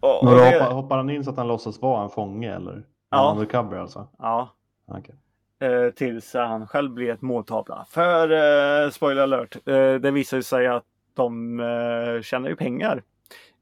[0.00, 2.86] Och, och det hoppar, hoppar han in så att han låtsas vara en fånge eller?
[3.10, 3.30] Ja.
[3.32, 4.08] Undercover alltså?
[4.18, 4.48] ja,
[4.86, 5.14] Okej.
[5.60, 7.86] Eh, tills han själv blir ett måltavla.
[7.88, 8.30] För
[8.84, 10.84] eh, spoiler alert, eh, det visar sig att
[11.14, 13.02] de eh, tjänar ju pengar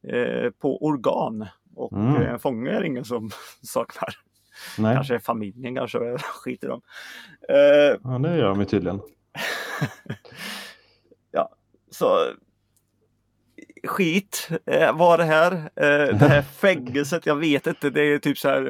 [0.03, 1.47] eh, på organ.
[1.75, 2.17] Och Mm.
[2.17, 2.39] mm.
[2.39, 3.31] fånge är ingen som
[3.63, 4.15] saknar.
[4.79, 6.83] Nej, Kanske familjen kanske skiter de.
[7.49, 9.01] Eh, ja, det gör de ju tydligen.
[11.91, 12.19] så
[13.85, 15.53] skit eh, var det här.
[15.53, 18.67] Eh, det här fängelset, jag vet inte, det är typ så här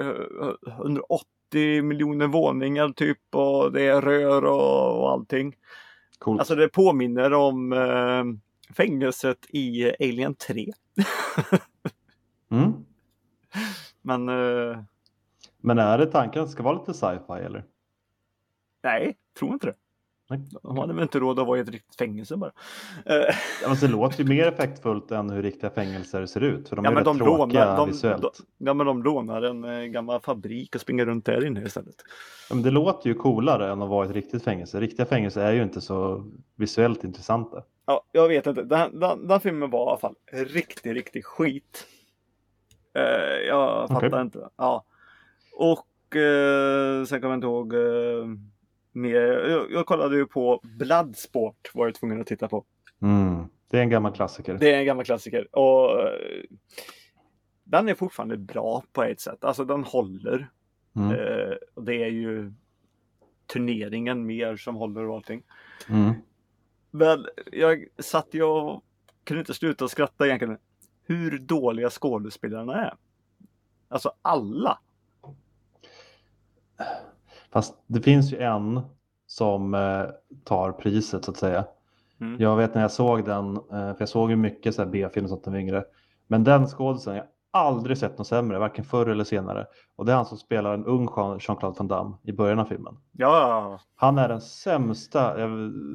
[0.68, 5.57] eh, 180 miljoner våningar typ och det är rör och, och allting.
[6.18, 6.40] Coolt.
[6.40, 8.24] Alltså det påminner om eh,
[8.74, 10.72] fängelset i Alien 3.
[12.51, 12.72] Mm.
[14.03, 14.78] Men eh,
[15.67, 17.64] Men är det tanken att det ska vara lite sci-fi eller?
[18.83, 19.75] nej, tror inte det.
[20.31, 20.41] Nej.
[20.62, 22.53] De hade väl inte råd att vara i ett riktigt fängelse bara.
[23.05, 26.69] Ja, men det låter ju mer effektfullt än hur riktiga fängelser ser ut.
[26.69, 28.23] För de är ja, men rätt de tråkiga lånar, de, visuellt.
[28.23, 31.95] de, ja, men de lånar en eh, gammal fabrik och springer runt där inne istället.
[32.49, 34.81] Ja, men det låter ju coolare än att vara i ett riktigt fängelse.
[34.81, 36.25] Riktiga fängelser är ju inte så
[36.57, 37.62] visuellt intressanta.
[37.87, 38.62] Ja, jag vet inte.
[38.62, 41.87] Den, den, den filmen var i alla fall riktigt, riktigt skit.
[42.95, 44.21] Eh, jag fattar Okej.
[44.21, 44.49] inte.
[44.57, 44.85] Ja.
[45.59, 48.27] Och eh, sen kommer jag inte ihåg eh,
[48.93, 49.21] mer.
[49.21, 52.65] Jag, jag kollade ju på Bloodsport var jag tvungen att titta på.
[53.03, 53.45] Mm.
[53.71, 54.59] Det är en gammal klassiker.
[54.61, 55.57] Det är en gammal klassiker.
[55.57, 56.43] Och eh,
[57.65, 59.45] den är fortfarande bra på ett sätt.
[59.45, 60.51] Alltså den håller.
[60.97, 61.11] Mm.
[61.11, 62.53] Eh, och det är ju
[63.47, 65.43] turneringen mer som håller och allting.
[65.89, 66.13] Mm.
[66.91, 68.85] Men jag satt ju och
[69.25, 70.59] kunde inte sluta skratta egentligen.
[71.03, 72.95] Hur dåliga skådespelarna är.
[73.89, 74.79] Alltså alla.
[77.57, 78.81] Fast det finns ju en
[79.27, 80.03] som eh,
[80.45, 81.65] tar priset så att säga.
[82.21, 82.41] Mm.
[82.41, 85.25] Jag vet när jag såg den, eh, för jag såg ju mycket så här B-film
[85.25, 85.85] och sånt när jag var yngre.
[86.27, 89.67] Men den skådisen, jag har aldrig sett något sämre, varken förr eller senare.
[89.97, 92.65] Och det är han som spelar en ung Jean- Jean-Claude Van Damme i början av
[92.65, 92.97] filmen.
[93.13, 95.51] Ja, Han är den sämsta, jag,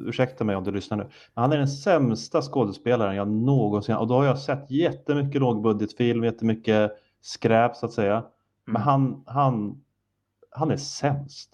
[0.06, 1.04] ursäkta mig om du lyssnar nu,
[1.34, 6.24] men han är den sämsta skådespelaren jag någonsin, och då har jag sett jättemycket lågbudgetfilm,
[6.24, 8.22] jättemycket skräp så att säga.
[8.64, 8.82] Men Mm.
[8.82, 9.82] han, han,
[10.54, 11.50] han är sämst.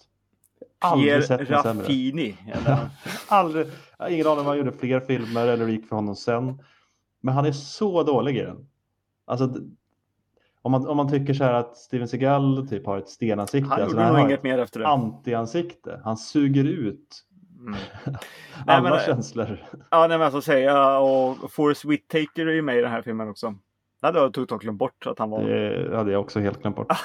[0.79, 1.83] Aldrig sett något sämre.
[1.83, 2.37] Raffini.
[3.27, 3.67] Aldrig,
[4.09, 6.61] ingen aning om han gjorde fler filmer eller gick för honom sen.
[7.21, 8.67] Men han är så dålig i den.
[9.25, 9.53] Alltså,
[10.61, 13.69] om man, om man tycker så här att Steven Seagal typ har ett stenansikte.
[13.69, 14.85] Han alltså gjorde nog inget mer efter det.
[14.87, 16.01] anti-ansikte.
[16.03, 17.25] Han suger ut
[17.59, 17.75] Mm.
[18.67, 19.65] alla men- känslor.
[19.91, 23.29] Ja, nej, men alltså säga och Forrest Whitaker är ju med i den här filmen
[23.29, 23.55] också.
[24.01, 25.43] Det hade jag totalt glömt bort att han var.
[25.43, 26.87] Det hade jag också helt glömt bort.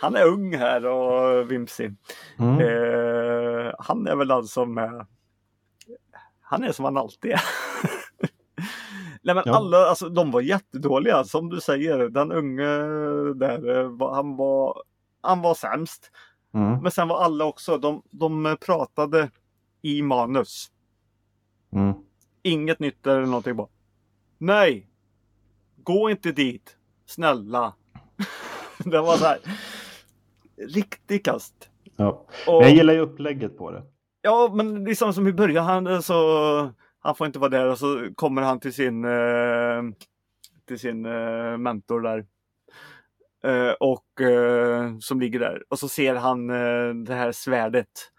[0.00, 1.94] han är ung här och vimsig.
[2.38, 2.60] Mm.
[2.60, 5.06] Eh, han är väl den som är...
[6.40, 7.40] Han är som han alltid är.
[9.22, 9.56] Nej men Ja.
[9.56, 12.08] alla, alltså de var jättedåliga som du säger.
[12.08, 12.64] Den unge
[13.34, 14.82] där, eh, han var,
[15.20, 16.10] han var sämst.
[16.54, 16.82] Mm.
[16.82, 19.30] Men sen var alla också, de, de pratade
[19.82, 20.70] i manus.
[21.72, 21.94] Mm.
[22.42, 23.68] Inget nytt eller någonting bara.
[24.38, 24.86] Nej!
[25.76, 26.76] Gå inte dit!
[27.06, 27.74] Snälla!
[28.84, 29.38] det var så här.
[30.68, 31.70] Riktig kast.
[31.96, 32.26] Ja.
[32.46, 33.82] Och, Jag gillar ju upplägget på det.
[34.22, 35.64] Ja, men det är samma som i början.
[35.64, 39.82] Han, så, han får inte vara där och så kommer han till sin, eh,
[40.68, 42.26] till sin eh, mentor där.
[43.44, 44.04] Eh, och
[45.00, 45.64] som ligger där.
[45.68, 46.46] Och så ser han
[47.04, 48.10] det här svärdet.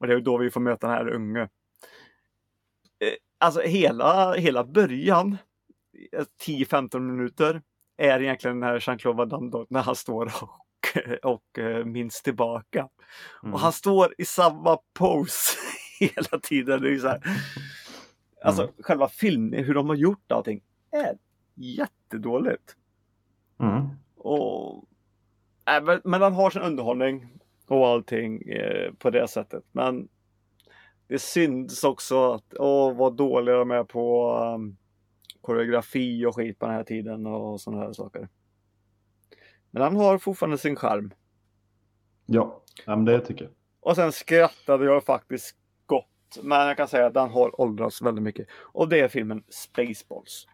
[0.00, 1.48] Och det är då vi får möta den här unge.
[3.40, 5.36] Alltså hela, hela början,
[6.12, 7.62] eh, 10-15 minuter,
[7.96, 10.50] är egentligen den här Jean-Claude Van Damme då, när han står och,
[11.22, 12.88] och eh, minns tillbaka.
[13.42, 13.54] Mm.
[13.54, 15.56] Och han står i samma pose
[16.00, 16.82] hela tiden.
[16.82, 17.22] Det är så här.
[18.44, 18.74] Alltså Mm.
[18.78, 20.60] själva filmen, hur de har gjort allting,
[20.90, 21.18] är
[21.54, 22.76] jättedåligt.
[23.60, 23.88] Mm.
[24.16, 24.84] Och,
[25.70, 27.28] äh, men, men den har sin underhållning
[27.66, 29.64] och allting eh, på det sättet.
[29.72, 30.08] Men
[31.08, 34.76] det syns också att, åh vad dåliga de är på um,
[35.40, 38.28] koreografi och skit på den här tiden och sådana här saker.
[39.70, 41.14] Men den har fortfarande sin charm.
[42.26, 43.52] Ja, men det tycker jag.
[43.80, 45.56] Och sen skrattade jag faktiskt
[45.86, 46.38] gott.
[46.42, 48.48] Men jag kan säga att den har åldrats väldigt mycket.
[48.52, 50.46] Och det är filmen Spaceballs.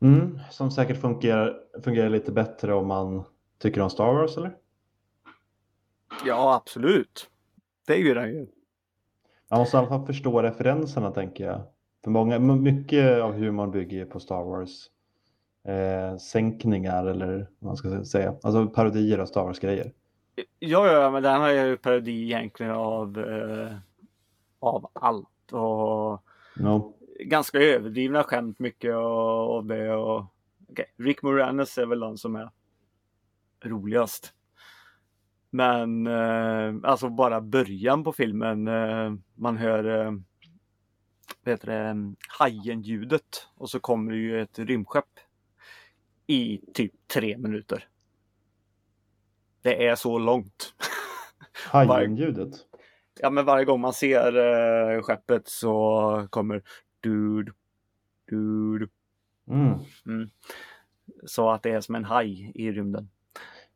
[0.00, 0.38] Mm.
[0.50, 3.24] Som säkert fungerar, fungerar lite bättre om man
[3.58, 4.56] tycker om Star Wars eller?
[6.26, 7.30] Ja, absolut.
[7.86, 8.46] Det ju den ju.
[9.50, 11.62] Man måste i alla fall förstå referenserna tänker jag.
[12.04, 14.90] För många, mycket av humorn bygger på Star Wars
[15.68, 18.34] eh, sänkningar eller vad man ska säga.
[18.42, 19.92] Alltså parodier av Star Wars-grejer.
[20.58, 23.76] Ja, ja, men den har ju parodi egentligen av, eh,
[24.58, 25.52] av allt.
[25.52, 26.22] Och
[26.56, 26.94] No.
[27.18, 29.94] ganska överdrivna skämt mycket av det.
[29.94, 30.24] Och,
[30.70, 32.50] okej, Rick Moranis är väl den som är
[33.64, 34.32] roligast.
[35.50, 38.68] Men eh, alltså bara början på filmen.
[38.68, 40.12] Eh, man hör eh,
[41.44, 45.04] vad heter det, hajen-ljudet och så kommer det ju ett rymdskepp
[46.26, 47.88] i typ tre minuter.
[49.62, 50.74] Det är så långt.
[51.72, 52.54] Hajen-ljudet?
[53.20, 56.62] Ja men varje gång man ser eh, skeppet så kommer
[57.00, 57.52] dude,
[58.30, 58.88] dude.
[59.48, 59.78] Mm.
[60.06, 60.30] Mm.
[61.26, 63.08] Så att det är som en haj i rymden.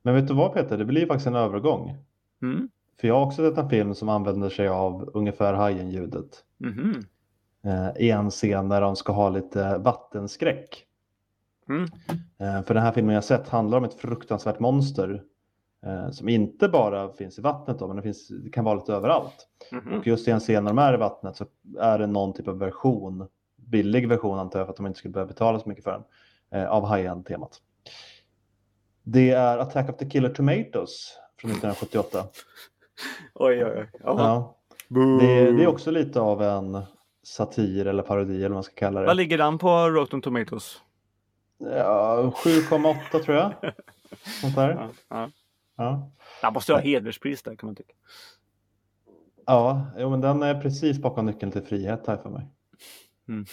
[0.02, 1.96] Men vet du vad Peter, det blir faktiskt en övergång.
[2.42, 2.68] Mm.
[3.00, 6.44] För jag har också sett en film som använder sig av ungefär hajen-ljudet.
[6.58, 7.04] Mhm.
[7.64, 10.87] Eh, I en scen där de ska ha lite vattenskräck.
[11.68, 11.84] Mm.
[12.38, 15.22] Eh, för den här filmen jag sett handlar om ett fruktansvärt monster.
[15.86, 18.92] Eh, som inte bara finns i vattnet då, men det, finns, det kan vara lite
[18.92, 19.46] överallt.
[19.72, 19.98] Mhm.
[19.98, 21.46] Och just i en scen när de är i vattnet så
[21.78, 25.12] är det någon typ av version, billig version antar jag för att de inte skulle
[25.12, 26.02] behöva betala så mycket för den,
[26.62, 27.58] eh, av Hajen-temat.
[29.02, 32.24] Det är Attack of the Killer Tomatoes från 1978.
[33.34, 33.86] Oj, oj, oj.
[34.04, 34.54] Ja.
[34.88, 36.82] Det, det är också lite av en
[37.22, 39.14] satir eller parodi eller vad man ska kalla Vad det.
[39.14, 40.82] ligger den på Rotten Tomatoes?
[41.58, 43.52] Ja, 7,8 tror jag.
[44.40, 44.70] Sånt där.
[44.70, 45.30] Ja, ja.
[45.76, 46.10] Ja.
[46.42, 47.94] Den måste ha hederspris där kan man tycka.
[49.46, 52.46] Ja, jo, men den är precis bakom nyckeln till frihet här för mig.
[53.28, 53.44] Mm.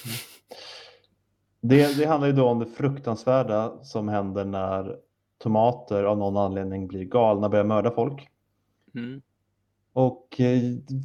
[1.61, 4.97] Det, det handlar ju då om det fruktansvärda som händer när
[5.37, 8.29] tomater av någon anledning blir galna och börjar mörda folk.
[8.95, 9.21] Mm.
[9.93, 10.61] Och eh,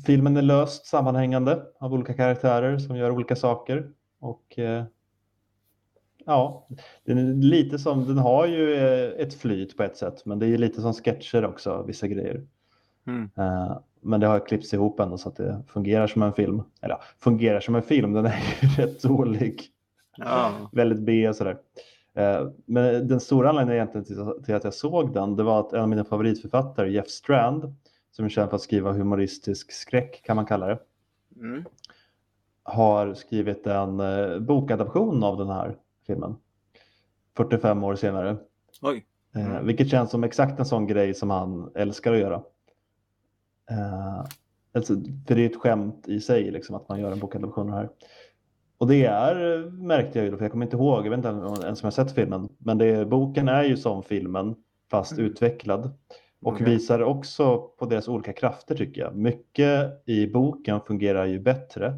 [0.06, 3.90] filmen är löst sammanhängande av olika karaktärer som gör olika saker.
[4.20, 4.84] Och eh,
[6.26, 6.66] ja,
[7.04, 10.46] den är lite som, den har ju eh, ett flyt på ett sätt, men det
[10.46, 12.46] är ju lite som sketcher också, vissa grejer.
[13.06, 13.30] Mm.
[13.38, 16.62] Eh, men det har klippts ihop ändå så att det fungerar som en film.
[16.82, 19.62] Eller fungerar som en film, den är ju rätt dålig.
[20.16, 20.52] Ja.
[20.72, 21.56] Väldigt B och sådär.
[22.14, 25.80] Eh, Men den stora anledningen egentligen till- att jag såg den, det var att en
[25.80, 27.74] av mina favoritförfattare, Jeff Strand,
[28.10, 30.78] som är känd för att skriva humoristisk skräck kan man kalla det,
[31.36, 31.64] Mm.
[32.62, 33.96] har skrivit en
[34.46, 35.76] bokadaption av den här
[36.10, 36.36] filmen.
[37.36, 38.36] 45 år senare.
[38.82, 39.06] Oj.
[39.36, 39.66] Eh, Mm.
[39.66, 42.42] vilket känns som exakt en sån grej som han älskar att göra.
[43.70, 44.24] Eh,
[44.74, 44.94] alltså,
[45.26, 47.88] för det är ett skämt i sig liksom, att man gör en bokadaption här.
[48.78, 51.28] Och det är, eh, märkte jag ju för jag kommer inte ihåg, jag vet inte
[51.66, 54.54] ens om jag sett filmen, men det, boken är ju som filmen
[54.90, 55.24] fast Mm.
[55.26, 55.90] utvecklad.
[56.42, 56.66] Och Okej.
[56.66, 59.16] visar också på deras olika krafter tycker jag.
[59.16, 61.94] Mycket i boken fungerar ju bättre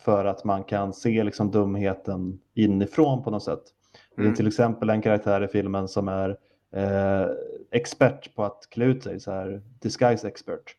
[0.00, 3.62] för att man kan se liksom dumheten inifrån på något sätt.
[4.16, 4.36] Det är Mm.
[4.36, 6.36] till exempel en karaktär i filmen som är
[6.74, 7.26] eh,
[7.70, 10.76] expert på att klä ut sig, så här, disguise expert.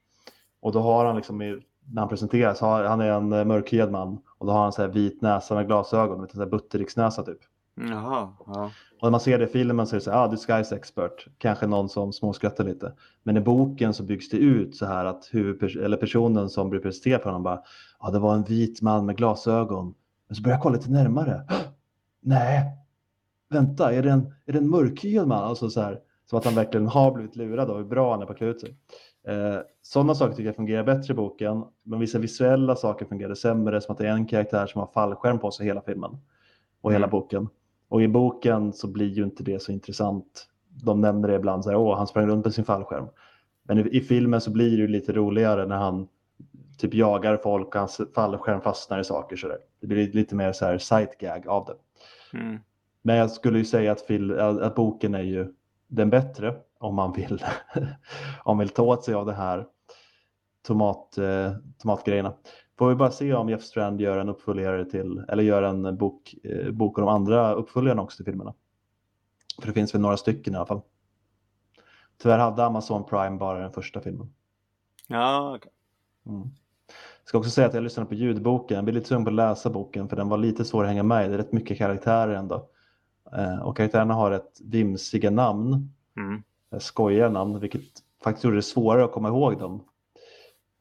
[0.61, 4.45] Och då har han liksom, när han presenteras, har, han är en mörkhyad man och
[4.45, 7.39] då har han så här vit näsa med glasögon, vet du, så här buttericksnäsa typ.
[7.89, 8.33] Jaha.
[8.47, 8.71] Ja.
[8.99, 11.27] Och när man ser det i filmen så är det så här, ah, disguise expert,
[11.37, 12.93] kanske någon som småskrattar lite.
[13.23, 16.79] Men i boken så byggs det ut så här att huvudpers- eller personen som blir
[16.79, 17.55] presenterad för honom bara,
[17.99, 19.93] ja ah, det var en vit man med glasögon.
[20.27, 21.41] Men så börjar jag kolla lite närmare.
[22.21, 22.63] Nej,
[23.49, 25.43] vänta, är det en, är det en mörkhyad man?
[25.43, 28.25] Alltså så här, som att han verkligen har blivit lurad och hur bra han är
[28.25, 28.77] på att klä ut sig.
[29.27, 33.81] Eh, sådana saker tycker jag fungerar bättre i boken, men vissa visuella saker fungerar sämre,
[33.81, 36.11] som att det är en karaktär som har fallskärm på sig hela filmen
[36.81, 37.09] och hela Mm.
[37.09, 37.47] boken.
[37.91, 40.47] Och i boken så blir ju inte det så intressant.
[40.83, 43.07] De nämner det ibland, så här, åh, han sprang runt med sin fallskärm.
[43.63, 46.07] Men i, i filmen så blir det ju lite roligare när han
[46.77, 49.35] typ jagar folk och hans fallskärm fastnar i saker.
[49.35, 49.57] Så där.
[49.81, 51.75] Det blir lite mer så här sight gag av det.
[52.37, 52.59] Mm.
[53.01, 55.53] Men jag skulle ju säga att, fil, att boken är ju
[55.87, 57.45] den bättre om man vill,
[58.43, 59.65] om man vill ta åt sig av det här
[60.67, 62.33] tomat, eh, tomatgrejerna.
[62.81, 66.35] Får vi bara se om Jeff Strand gör en uppföljare till, eller gör en bok,
[66.43, 68.53] eh, bok om de andra uppföljarna också till filmerna.
[69.59, 70.81] För det finns väl några stycken i alla fall.
[72.17, 74.33] Tyvärr hade Amazon Prime bara den första filmen.
[75.07, 75.71] Ja, okej.
[76.25, 76.39] Mm.
[76.39, 78.75] Jag ska också säga att jag lyssnade på ljudboken.
[78.75, 81.03] Jag blev lite sugen på att läsa boken för den var lite svår att hänga
[81.03, 81.27] med i.
[81.27, 82.69] Det är rätt mycket karaktärer ändå.
[83.37, 86.43] Eh, och karaktärerna har ett vimsiga namn, Mm.
[86.71, 87.81] eh, skojiga namn, vilket
[88.23, 89.83] faktiskt gjorde det svårare att komma ihåg dem.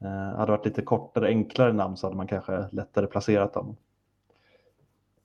[0.01, 3.75] Eh, hade varit lite kortare, enklare namn så hade man kanske lättare placerat dem.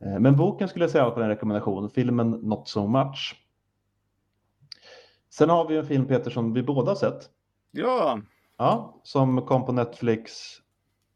[0.00, 3.42] Eh, men boken skulle jag säga var en rekommendation, filmen Not So Much.
[5.30, 7.30] Sen har vi en film Peter som vi båda har sett.
[7.70, 8.18] Ja.
[8.58, 10.32] Ja, som kom på Netflix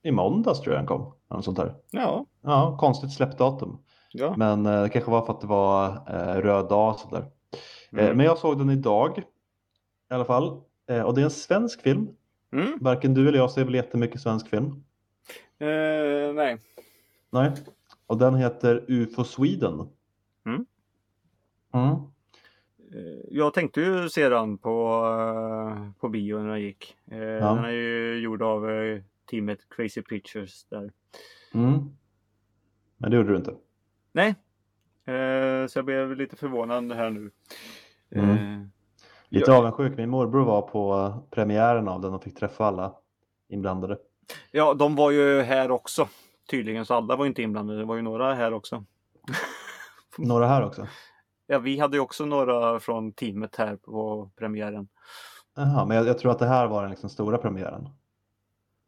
[0.02, 1.12] i måndags tror jag den kom.
[1.30, 1.74] eller sånt där.
[1.90, 2.26] Ja.
[2.42, 3.78] Ja, konstigt släppdatum.
[4.12, 4.34] Ja.
[4.36, 7.20] Men eh, det kanske var för att det var eh, röd dag och sådär.
[7.20, 7.26] Eh,
[8.04, 8.16] Mm.
[8.16, 9.18] men jag såg den idag
[10.10, 10.60] i alla fall.
[10.88, 12.08] Eh, och det är en svensk film.
[12.52, 12.78] Mm.
[12.80, 14.66] Varken du eller jag ser väl jättemycket svensk film.
[15.58, 16.58] Eh, nej.
[17.30, 17.52] Nej.
[18.06, 19.88] Och den heter UFO Sweden.
[20.46, 20.66] Mm.
[21.74, 21.90] Mm.
[22.94, 25.04] Eh, Jag tänkte ju se den på,
[25.74, 26.96] eh, på bio när den gick.
[27.10, 28.66] Eh, Den är ju gjord av
[29.30, 30.92] teamet Crazy Pictures där.
[31.54, 31.78] Mm.
[32.96, 33.54] Men det gjorde du inte.
[34.12, 34.34] Nej,
[35.68, 37.30] så jag blev lite förvånad här nu.
[38.10, 38.70] Mm.
[39.30, 39.56] Lite Ja.
[39.58, 39.96] avundsjuk.
[39.96, 42.94] Min morbror var på premiären av den och fick träffa alla
[43.48, 43.98] inblandade.
[44.50, 46.08] Ja, de var ju här också.
[46.50, 47.78] Tydligen, så alla var inte inblandade.
[47.78, 48.84] Det var ju några här också.
[50.18, 50.86] Några här också.
[51.46, 54.88] Ja, vi hade ju också några från teamet här på premiären.
[55.56, 57.88] Jaha, men jag, jag tror att det här var den liksom stora premiären.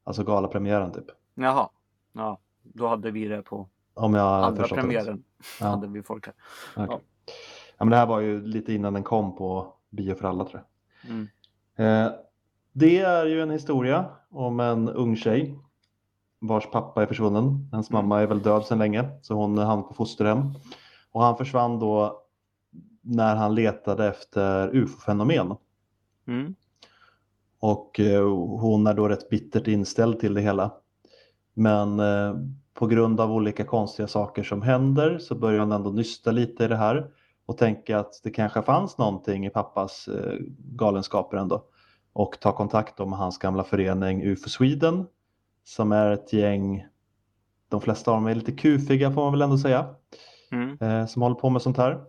[0.04, 1.04] Alltså galapremiären typ.
[1.34, 1.68] Jaha,
[2.12, 5.24] ja, då hade vi det på Om jag andra förstått det premiären.
[5.60, 5.66] Ja.
[5.66, 6.34] Hade vi folk här.
[6.84, 6.98] Okej.
[7.78, 10.62] Ja, men det här var ju lite innan den kom på bio för alla tror
[10.62, 11.10] jag.
[11.10, 11.28] Mm.
[11.76, 12.12] Eh,
[12.72, 15.58] det är ju en historia om en ung tjej
[16.40, 17.68] vars pappa är försvunnen.
[17.72, 18.04] Hennes Mm.
[18.04, 20.54] mamma är väl död sedan länge så hon hamnade på fosterhem.
[21.12, 22.22] Och han försvann då
[23.00, 25.56] när han letade efter ufo-fenomen.
[26.26, 26.54] Mm.
[27.58, 28.28] Och eh,
[28.60, 30.70] hon är då rätt bittert inställd till det hela.
[31.54, 32.34] Men eh,
[32.74, 36.68] på grund av olika konstiga saker som händer så börjar hon ändå nysta lite i
[36.68, 37.10] det här
[37.52, 41.64] och tänka att det kanske fanns någonting i pappas eh, galenskaper ändå.
[42.12, 45.06] Och ta kontakt med hans gamla förening UFO Sweden
[45.64, 46.86] som är ett gäng,
[47.68, 49.94] de flesta av dem är lite kufiga får man väl ändå säga,
[50.52, 50.78] Mm.
[50.80, 52.04] eh, som håller på med sånt här.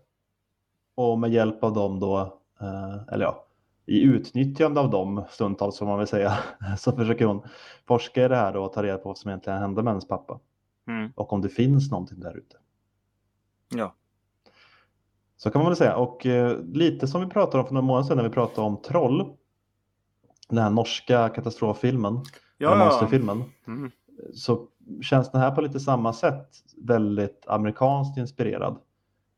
[0.96, 2.20] Och med hjälp av dem då,
[2.62, 3.46] eh, eller ja,
[3.86, 6.34] i utnyttjande av dem stundtals som man vill säga,
[6.78, 7.42] så försöker hon
[7.88, 10.08] forska i det här då och ta reda på vad som egentligen hände med hennes
[10.08, 10.40] pappa.
[10.88, 11.12] Mm.
[11.16, 12.58] Och om det finns någonting där ute.
[13.76, 13.96] Ja.
[15.38, 15.96] Så kan man väl säga.
[15.96, 18.82] Och eh, lite som vi pratade om för några månader sedan när vi pratade om
[18.82, 19.34] Troll.
[20.50, 22.20] Den här norska katastroffilmen,
[22.58, 23.44] Ja, monsterfilmen.
[23.68, 23.92] Mm.
[24.34, 24.68] Så
[25.02, 28.78] känns den här på lite samma sätt väldigt amerikanskt inspirerad.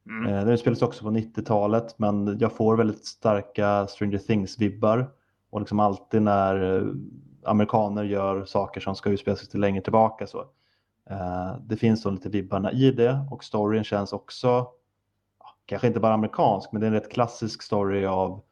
[0.10, 0.26] Mm.
[0.34, 5.06] Eh, Den utspelas också på 90-talet men jag får väldigt starka Stranger Things-vibbar.
[5.50, 6.88] Och liksom alltid när eh,
[7.46, 10.39] amerikaner gör saker som ska utspela sig till längre tillbaka så.
[11.10, 14.68] eh, Det finns då lite vibbarna i det och storyn känns också,
[15.66, 18.43] kanske inte bara amerikansk, men det är en rätt klassisk story av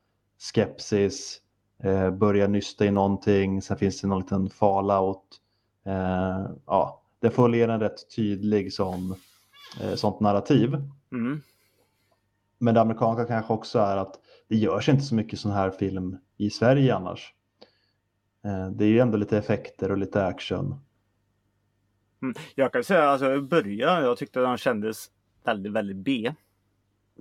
[0.54, 1.42] skepsis,
[1.84, 5.40] eh, börja nysta i någonting, sen finns det någon liten fallout.
[5.86, 9.16] Eh, ja, det följer en rätt tydlig sån,
[9.82, 10.74] eh, sånt narrativ.
[11.12, 11.42] Mm.
[12.58, 16.18] Men det amerikanska kanske också är att det görs inte så mycket sån här film
[16.38, 17.34] i Sverige annars.
[18.46, 20.76] Eh, Det är ju ändå lite effekter och lite action.
[22.56, 25.08] Jag kan säga alltså i början, jag tyckte den kändes
[25.44, 26.34] väldigt, väldigt B.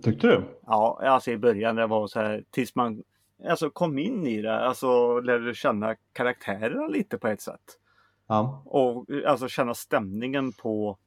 [0.03, 0.59] Tyckte du?
[0.67, 3.03] Ja, alltså i början det var så här tills man
[3.49, 7.79] alltså kom in i det, alltså lärde känna karaktärerna lite på ett sätt.
[8.27, 8.63] Ja.
[8.67, 10.99] Och alltså känna stämningen på,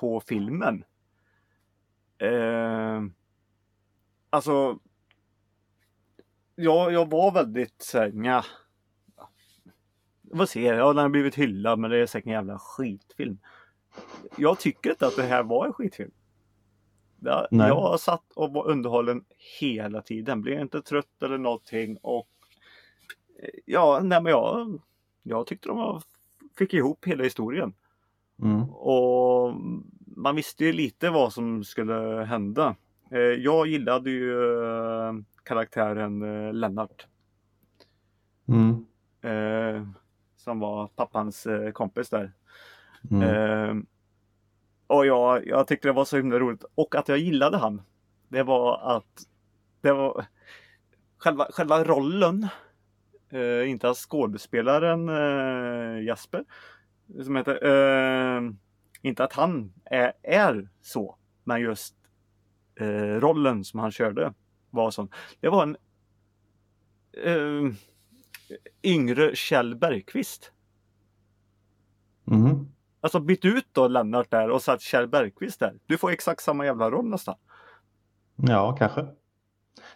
[0.00, 0.84] på filmen.
[2.18, 3.02] Eh,
[4.30, 4.78] alltså.
[6.54, 8.44] Ja, jag var väldigt såhär, nja.
[10.22, 10.96] Vad ser jag?
[10.96, 13.38] Den har blivit hyllad men det är säkert en jävla skitfilm.
[14.36, 16.12] Jag tycker inte att det här var en skitfilm.
[17.24, 17.68] Jag, Nej.
[17.68, 19.24] jag satt och var underhållen
[19.60, 20.42] hela tiden.
[20.42, 22.28] Blev inte trött eller någonting och
[23.42, 24.80] eh, Ja, nej men jag,
[25.22, 26.02] jag tyckte de var,
[26.58, 27.74] fick ihop hela historien.
[28.42, 28.70] Mm.
[28.70, 29.54] Och
[30.16, 32.76] man visste ju lite vad som skulle hända.
[33.10, 35.12] Eh, Jag gillade ju eh,
[35.44, 36.20] karaktären
[36.60, 37.06] Lennart.
[38.48, 38.86] Mm.
[40.36, 42.32] Som var pappans kompis där.
[43.10, 43.86] Mm.
[44.92, 46.64] Och jag, jag tyckte det var så himla roligt.
[46.74, 47.82] Och att jag gillade han.
[48.28, 49.26] Det var att
[49.80, 50.26] det var
[51.18, 52.48] själva, själva rollen.
[53.30, 56.44] Eh, inte att skådespelaren eh, Jasper.
[57.24, 57.66] Som heter.
[57.66, 58.42] Eh,
[59.02, 61.16] inte att han är, är så.
[61.44, 61.94] Men just
[62.74, 64.34] eh, rollen som han körde
[64.70, 65.08] var sån.
[65.40, 65.76] Det var en
[67.24, 67.74] eh,
[68.82, 70.52] yngre Kjell Bergqvist.
[72.30, 72.66] Mm.
[73.02, 75.74] Alltså byt ut då Lennart där och satt Kjell Bergqvist där.
[75.86, 77.34] Du får exakt samma jävla roll nästan.
[78.36, 79.00] Ja, kanske.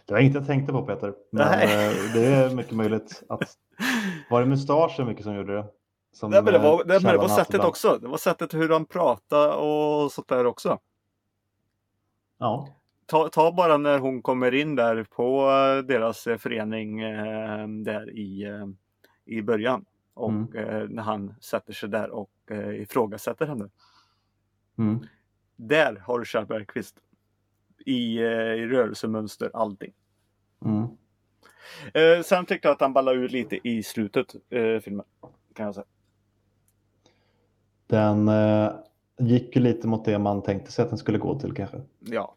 [0.05, 1.13] Det var inget jag tänkte på Peter.
[1.31, 1.87] Men Nej.
[1.87, 3.57] eh, det är mycket möjligt att...
[4.29, 5.65] Var det mustaschen mycket som gjorde det?
[6.13, 7.69] Som, Nej, men det var, eh, det, men det var sättet ibland.
[7.69, 7.97] också.
[8.01, 10.79] Det var sättet hur han pratade och sånt där också.
[12.37, 12.67] Ja.
[13.05, 18.17] Ta, ta bara när hon kommer in där på eh, deras eh, förening eh, där
[18.17, 18.67] i, eh,
[19.25, 19.85] i början.
[20.17, 20.55] Och Mm.
[20.55, 23.69] eh, när han sätter sig där och eh, ifrågasätter henne.
[24.77, 24.99] Mm.
[25.55, 26.95] Där har du Kjell Bergqvist.
[27.85, 29.93] I, eh, i rörelsemönster, allting.
[30.65, 30.83] Mm.
[31.93, 35.05] Eh, sen tyckte jag att han ballade ur lite i slutet, eh, filmen.
[35.53, 35.85] Kan jag säga.
[37.87, 38.71] Den eh,
[39.19, 41.81] gick ju lite mot det man tänkte sig att den skulle gå till kanske.
[41.99, 42.35] Ja.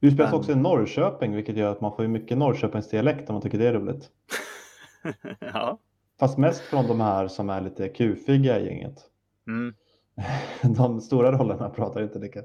[0.00, 3.42] Du spelas Men- också i Norrköping, vilket gör att man får mycket Norrköpingsdialekt om man
[3.42, 4.10] tycker det är roligt.
[5.54, 5.78] ja.
[6.18, 9.04] Fast mest från de här som är lite kufiga i gänget.
[9.46, 9.74] Mm.
[10.76, 12.42] De stora rollerna pratar inte lika,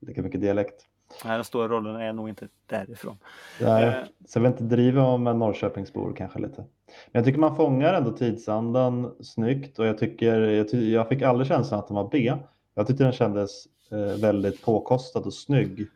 [0.00, 0.86] lika mycket dialekt.
[1.24, 3.16] Nej, Den stora rollen är nog inte därifrån.
[3.60, 3.94] Nej, Eh.
[4.26, 6.56] Så jag vill inte driva om en Norrköpingsbor kanske lite.
[6.56, 6.66] Men
[7.12, 11.46] jag tycker man fångar ändå tidsandan snyggt och jag tycker jag, ty, jag fick aldrig
[11.46, 12.32] känslan att den var B.
[12.74, 15.86] Jag tyckte den kändes eh, väldigt påkostad och snygg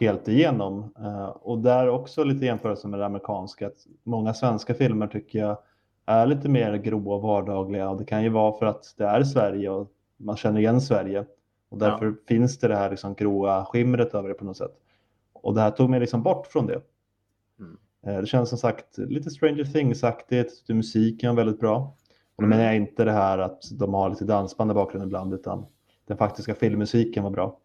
[0.00, 0.92] helt igenom.
[0.98, 3.66] Eh, och där också lite jämförelse med det amerikanska.
[3.66, 5.58] Att många svenska filmer tycker jag
[6.06, 9.24] är lite mer grå och vardagliga och det kan ju vara för att det är
[9.24, 11.24] Sverige och man känner igen Sverige
[11.68, 14.72] och därför finns det det här liksom gråa skimret över det på något sätt.
[15.32, 16.80] Och det här tog mig liksom bort från det.
[17.58, 17.76] Mm.
[18.06, 21.76] Eh, Det känns som sagt lite Stranger Things-aktigt, musiken är väldigt bra.
[22.36, 22.50] Och då Mm.
[22.58, 25.66] menar jag inte det här att de har lite dansband i bakgrunden ibland utan
[26.06, 27.58] den faktiska filmmusiken var bra.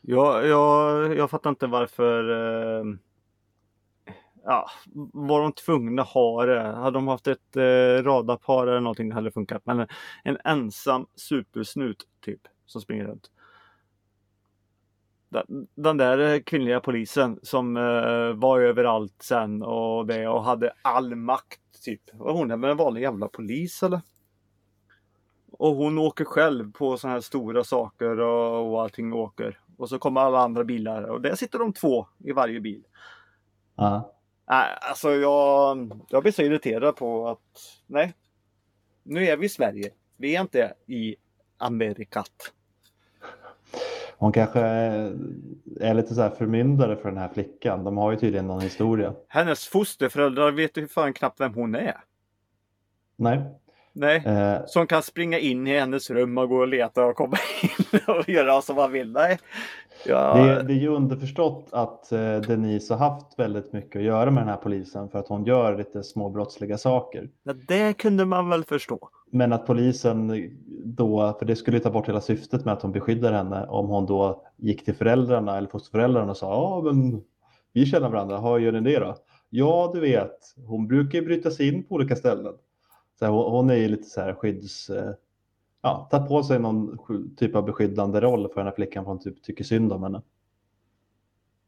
[0.00, 2.84] Jag, jag, jag fattar inte varför eh,
[4.44, 4.70] Ja,
[5.12, 6.60] var de tvungna att ha det?
[6.60, 9.62] Hade de haft ett eh, radarpar eller någonting det hade funkat.
[9.64, 9.86] Men
[10.24, 13.30] en ensam supersnut typ som springer runt.
[15.28, 21.14] Den, den där kvinnliga polisen som eh, var överallt sen och det och hade all
[21.14, 22.02] makt typ.
[22.12, 24.00] Var hon är en vanlig jävla polis eller?
[25.52, 29.60] Och hon åker själv på sådana här stora saker och, och allting åker.
[29.82, 32.82] Och så kommer alla andra bilar och där sitter de två i varje bil.
[33.76, 34.12] Ja.
[34.48, 37.38] Nej, alltså jag, jag blir så irriterad på att
[37.86, 38.14] nej.
[39.02, 39.90] Nu är vi i Sverige.
[40.16, 41.16] Vi är inte i
[41.58, 42.52] Amerikat.
[44.16, 44.60] Hon kanske
[45.80, 47.84] är lite så här förmyndare för den här flickan.
[47.84, 49.14] De har ju tydligen någon historia.
[49.28, 52.04] Hennes fosterföräldrar vet ju fan knappt vem hon är.
[53.16, 53.40] Nej.
[53.92, 54.22] Nej.
[54.26, 58.00] Eh, Som kan springa in i hennes rum och gå och leta och komma in
[58.14, 59.12] och göra som man vill.
[59.12, 59.38] Nej.
[60.06, 64.30] Ja, det, det är ju underförstått att eh, Denise har haft väldigt mycket att göra
[64.30, 67.28] med den här polisen för att hon gör lite småbrottsliga saker.
[67.42, 69.08] ja, det kunde man väl förstå.
[69.30, 70.50] Men att polisen
[70.84, 74.06] då, för det skulle ta bort hela syftet med att hon beskyddar henne, om hon
[74.06, 77.22] då gick till föräldrarna eller fosterföräldrarna och sa ja men
[77.72, 79.16] vi känner varandra, hur gör ni det då?
[79.50, 82.52] Ja du vet, hon brukar bryta sig in på olika ställen.
[83.22, 84.90] Så hon, är ju lite så här skydds...
[84.90, 85.12] eh,
[85.82, 86.98] Ja, tagit på sig någon
[87.36, 90.22] typ av beskyddande roll för den här flickan för hon typ tycker synd om henne.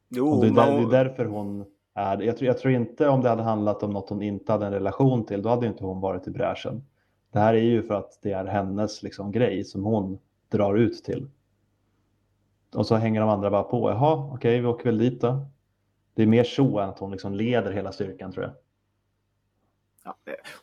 [0.08, 2.74] Jo, Och det, är där, hon- det är därför hon är jag tror, jag tror
[2.74, 5.66] inte om det hade handlat om något hon inte hade en relation till, då hade
[5.66, 6.84] inte hon varit i bräschen.
[7.32, 11.04] Det här är ju för att det är hennes liksom, grej som hon drar ut
[11.04, 11.30] till.
[12.74, 13.90] Och så hänger de andra bara på.
[13.90, 15.46] Jaha, okej, vi åker väl dit då.
[16.14, 18.52] Det är mer så än att hon liksom leder hela styrkan tror jag.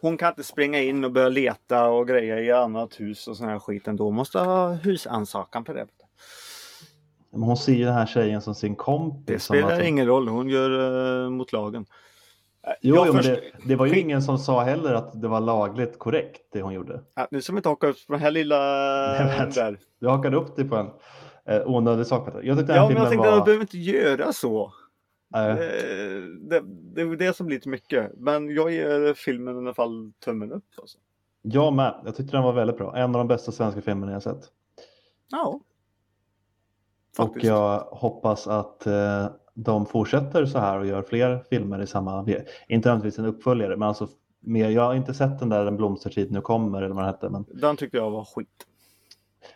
[0.02, 3.48] Hon kan inte springa in och börja leta och greja i annat hus och sån
[3.48, 4.04] här skit ändå.
[4.04, 5.88] Hon måste ha husansakan på det.
[7.32, 9.26] Men hon ser ju den här tjejen som sin kompis.
[9.26, 10.28] Det som spelar att ingen roll.
[10.28, 11.86] Hon gör eh, mot lagen.
[12.82, 16.00] Jo, jo men det, det var ju ingen som sa heller att det var lagligt
[16.00, 17.02] korrekt det hon gjorde.
[17.16, 18.58] Ja, nu vi inte haka upp på den här lilla...
[19.40, 19.56] Vet.
[19.56, 19.80] där.
[20.00, 20.90] Du hakade upp dig på en
[21.46, 22.28] eh, onödig sak.
[22.44, 23.38] Jag tyckte den Ja, men jag tänkte att var...
[23.38, 24.74] jag behöver inte göra så.
[25.36, 25.58] Eh, Eh,
[26.42, 26.62] Det,
[26.96, 28.12] det är det som blir lite mycket.
[28.18, 30.66] Men jag ger filmen i alla fall tummen upp.
[30.82, 30.98] Alltså.
[31.42, 31.96] Jag med.
[32.06, 32.96] Jag tyckte den var väldigt bra.
[32.98, 34.42] En av de bästa svenska filmerna jag sett.
[35.32, 35.60] Ja.
[37.18, 37.46] Och Faktiskt.
[37.46, 42.20] jag hoppas att eh, de fortsätter så här och gör fler filmer i samma...
[42.68, 44.08] Inte nödvändigtvis en uppföljare, men alltså
[44.40, 44.70] mer.
[44.70, 47.30] Jag har inte sett den där En blomstertid nu kommer eller vad den hette.
[47.30, 48.68] Men, Den tyckte jag var skit.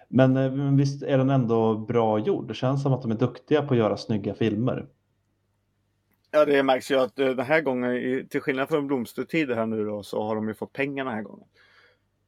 [0.07, 2.47] men, eh, visst är den ändå bra gjord.
[2.47, 4.88] Det känns som att de är duktiga på att göra snygga filmer.
[6.36, 9.86] Ja, det märks ju att eh, den här gången, till skillnad från Blomstertid här nu
[9.86, 11.47] då, så har de ju fått pengar den här gången.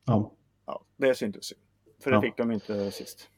[0.05, 0.31] Ja.
[0.65, 1.55] Ja, det syntes ju.
[2.03, 2.21] För det Ja.
[2.21, 3.29] fick de inte sist.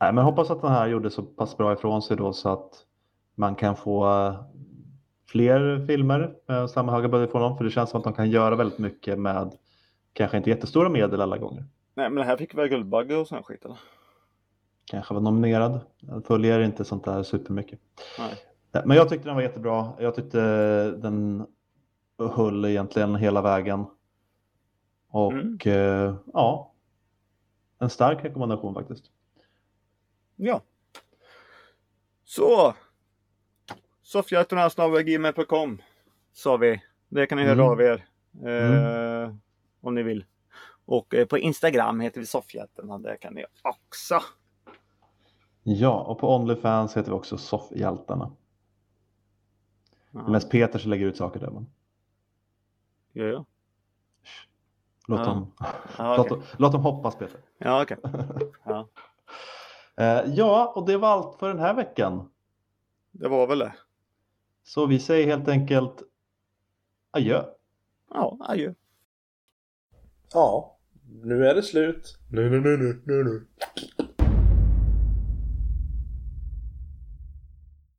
[0.00, 2.70] Nej, men hoppas att den här gjorde så pass bra ifrån sig då så att
[3.34, 4.44] man kan få eh,
[5.28, 7.56] fler filmer med samma höga budget från dem.
[7.56, 9.56] För det känns som att de kan göra väldigt mycket med
[10.12, 11.64] kanske inte jättestora medel alla gånger.
[11.94, 13.78] Nej, men den här fick väl Guldbagge och sån skit eller?
[14.84, 15.80] Kanske var nominerad.
[16.00, 17.80] Jag följer inte sånt där supermycket.
[18.18, 18.34] Nej.
[18.84, 19.92] Men jag tyckte den var jättebra.
[19.98, 20.40] Jag tyckte
[20.90, 21.46] den
[22.18, 23.84] höll egentligen hela vägen.
[25.08, 25.58] Och Mm.
[25.64, 26.72] eh, ja,
[27.78, 29.04] en stark rekommendation faktiskt.
[30.36, 30.60] Ja.
[32.24, 32.74] Så.
[34.02, 35.82] Soffhjältarna.gmail.com
[36.32, 36.82] sa vi.
[37.08, 37.66] Det kan ni höra Mm.
[37.66, 38.04] av er.
[38.46, 39.34] Eh,
[39.80, 40.24] Om ni vill.
[40.86, 42.98] Och eh, på Instagram heter vi Soffhjältarna.
[42.98, 44.20] Där kan ni också.
[45.62, 48.30] Ja, och på Onlyfans heter vi också Soffhjältarna.
[50.14, 51.50] Det är mest Peter som lägger ut saker där.
[51.50, 51.66] Men
[53.12, 53.44] ja, ja.
[55.08, 55.24] låt, Ja.
[55.26, 55.52] dem,
[55.98, 56.38] Ja, låt, okej.
[56.38, 57.40] dem, låt dem hoppas Peter.
[57.58, 57.96] Ja, okej.
[58.64, 58.88] Ja.
[59.96, 62.30] Eh, ja, och det var allt för den här veckan.
[63.10, 63.74] det var väl det.
[64.62, 66.02] Så vi säger helt enkelt
[67.10, 67.44] adjö.
[68.10, 68.74] Ja, adjö.
[70.32, 70.76] Ja,
[71.22, 72.18] nu är det slut.
[72.30, 73.46] Nu, nu, nu, nu, nu, nu.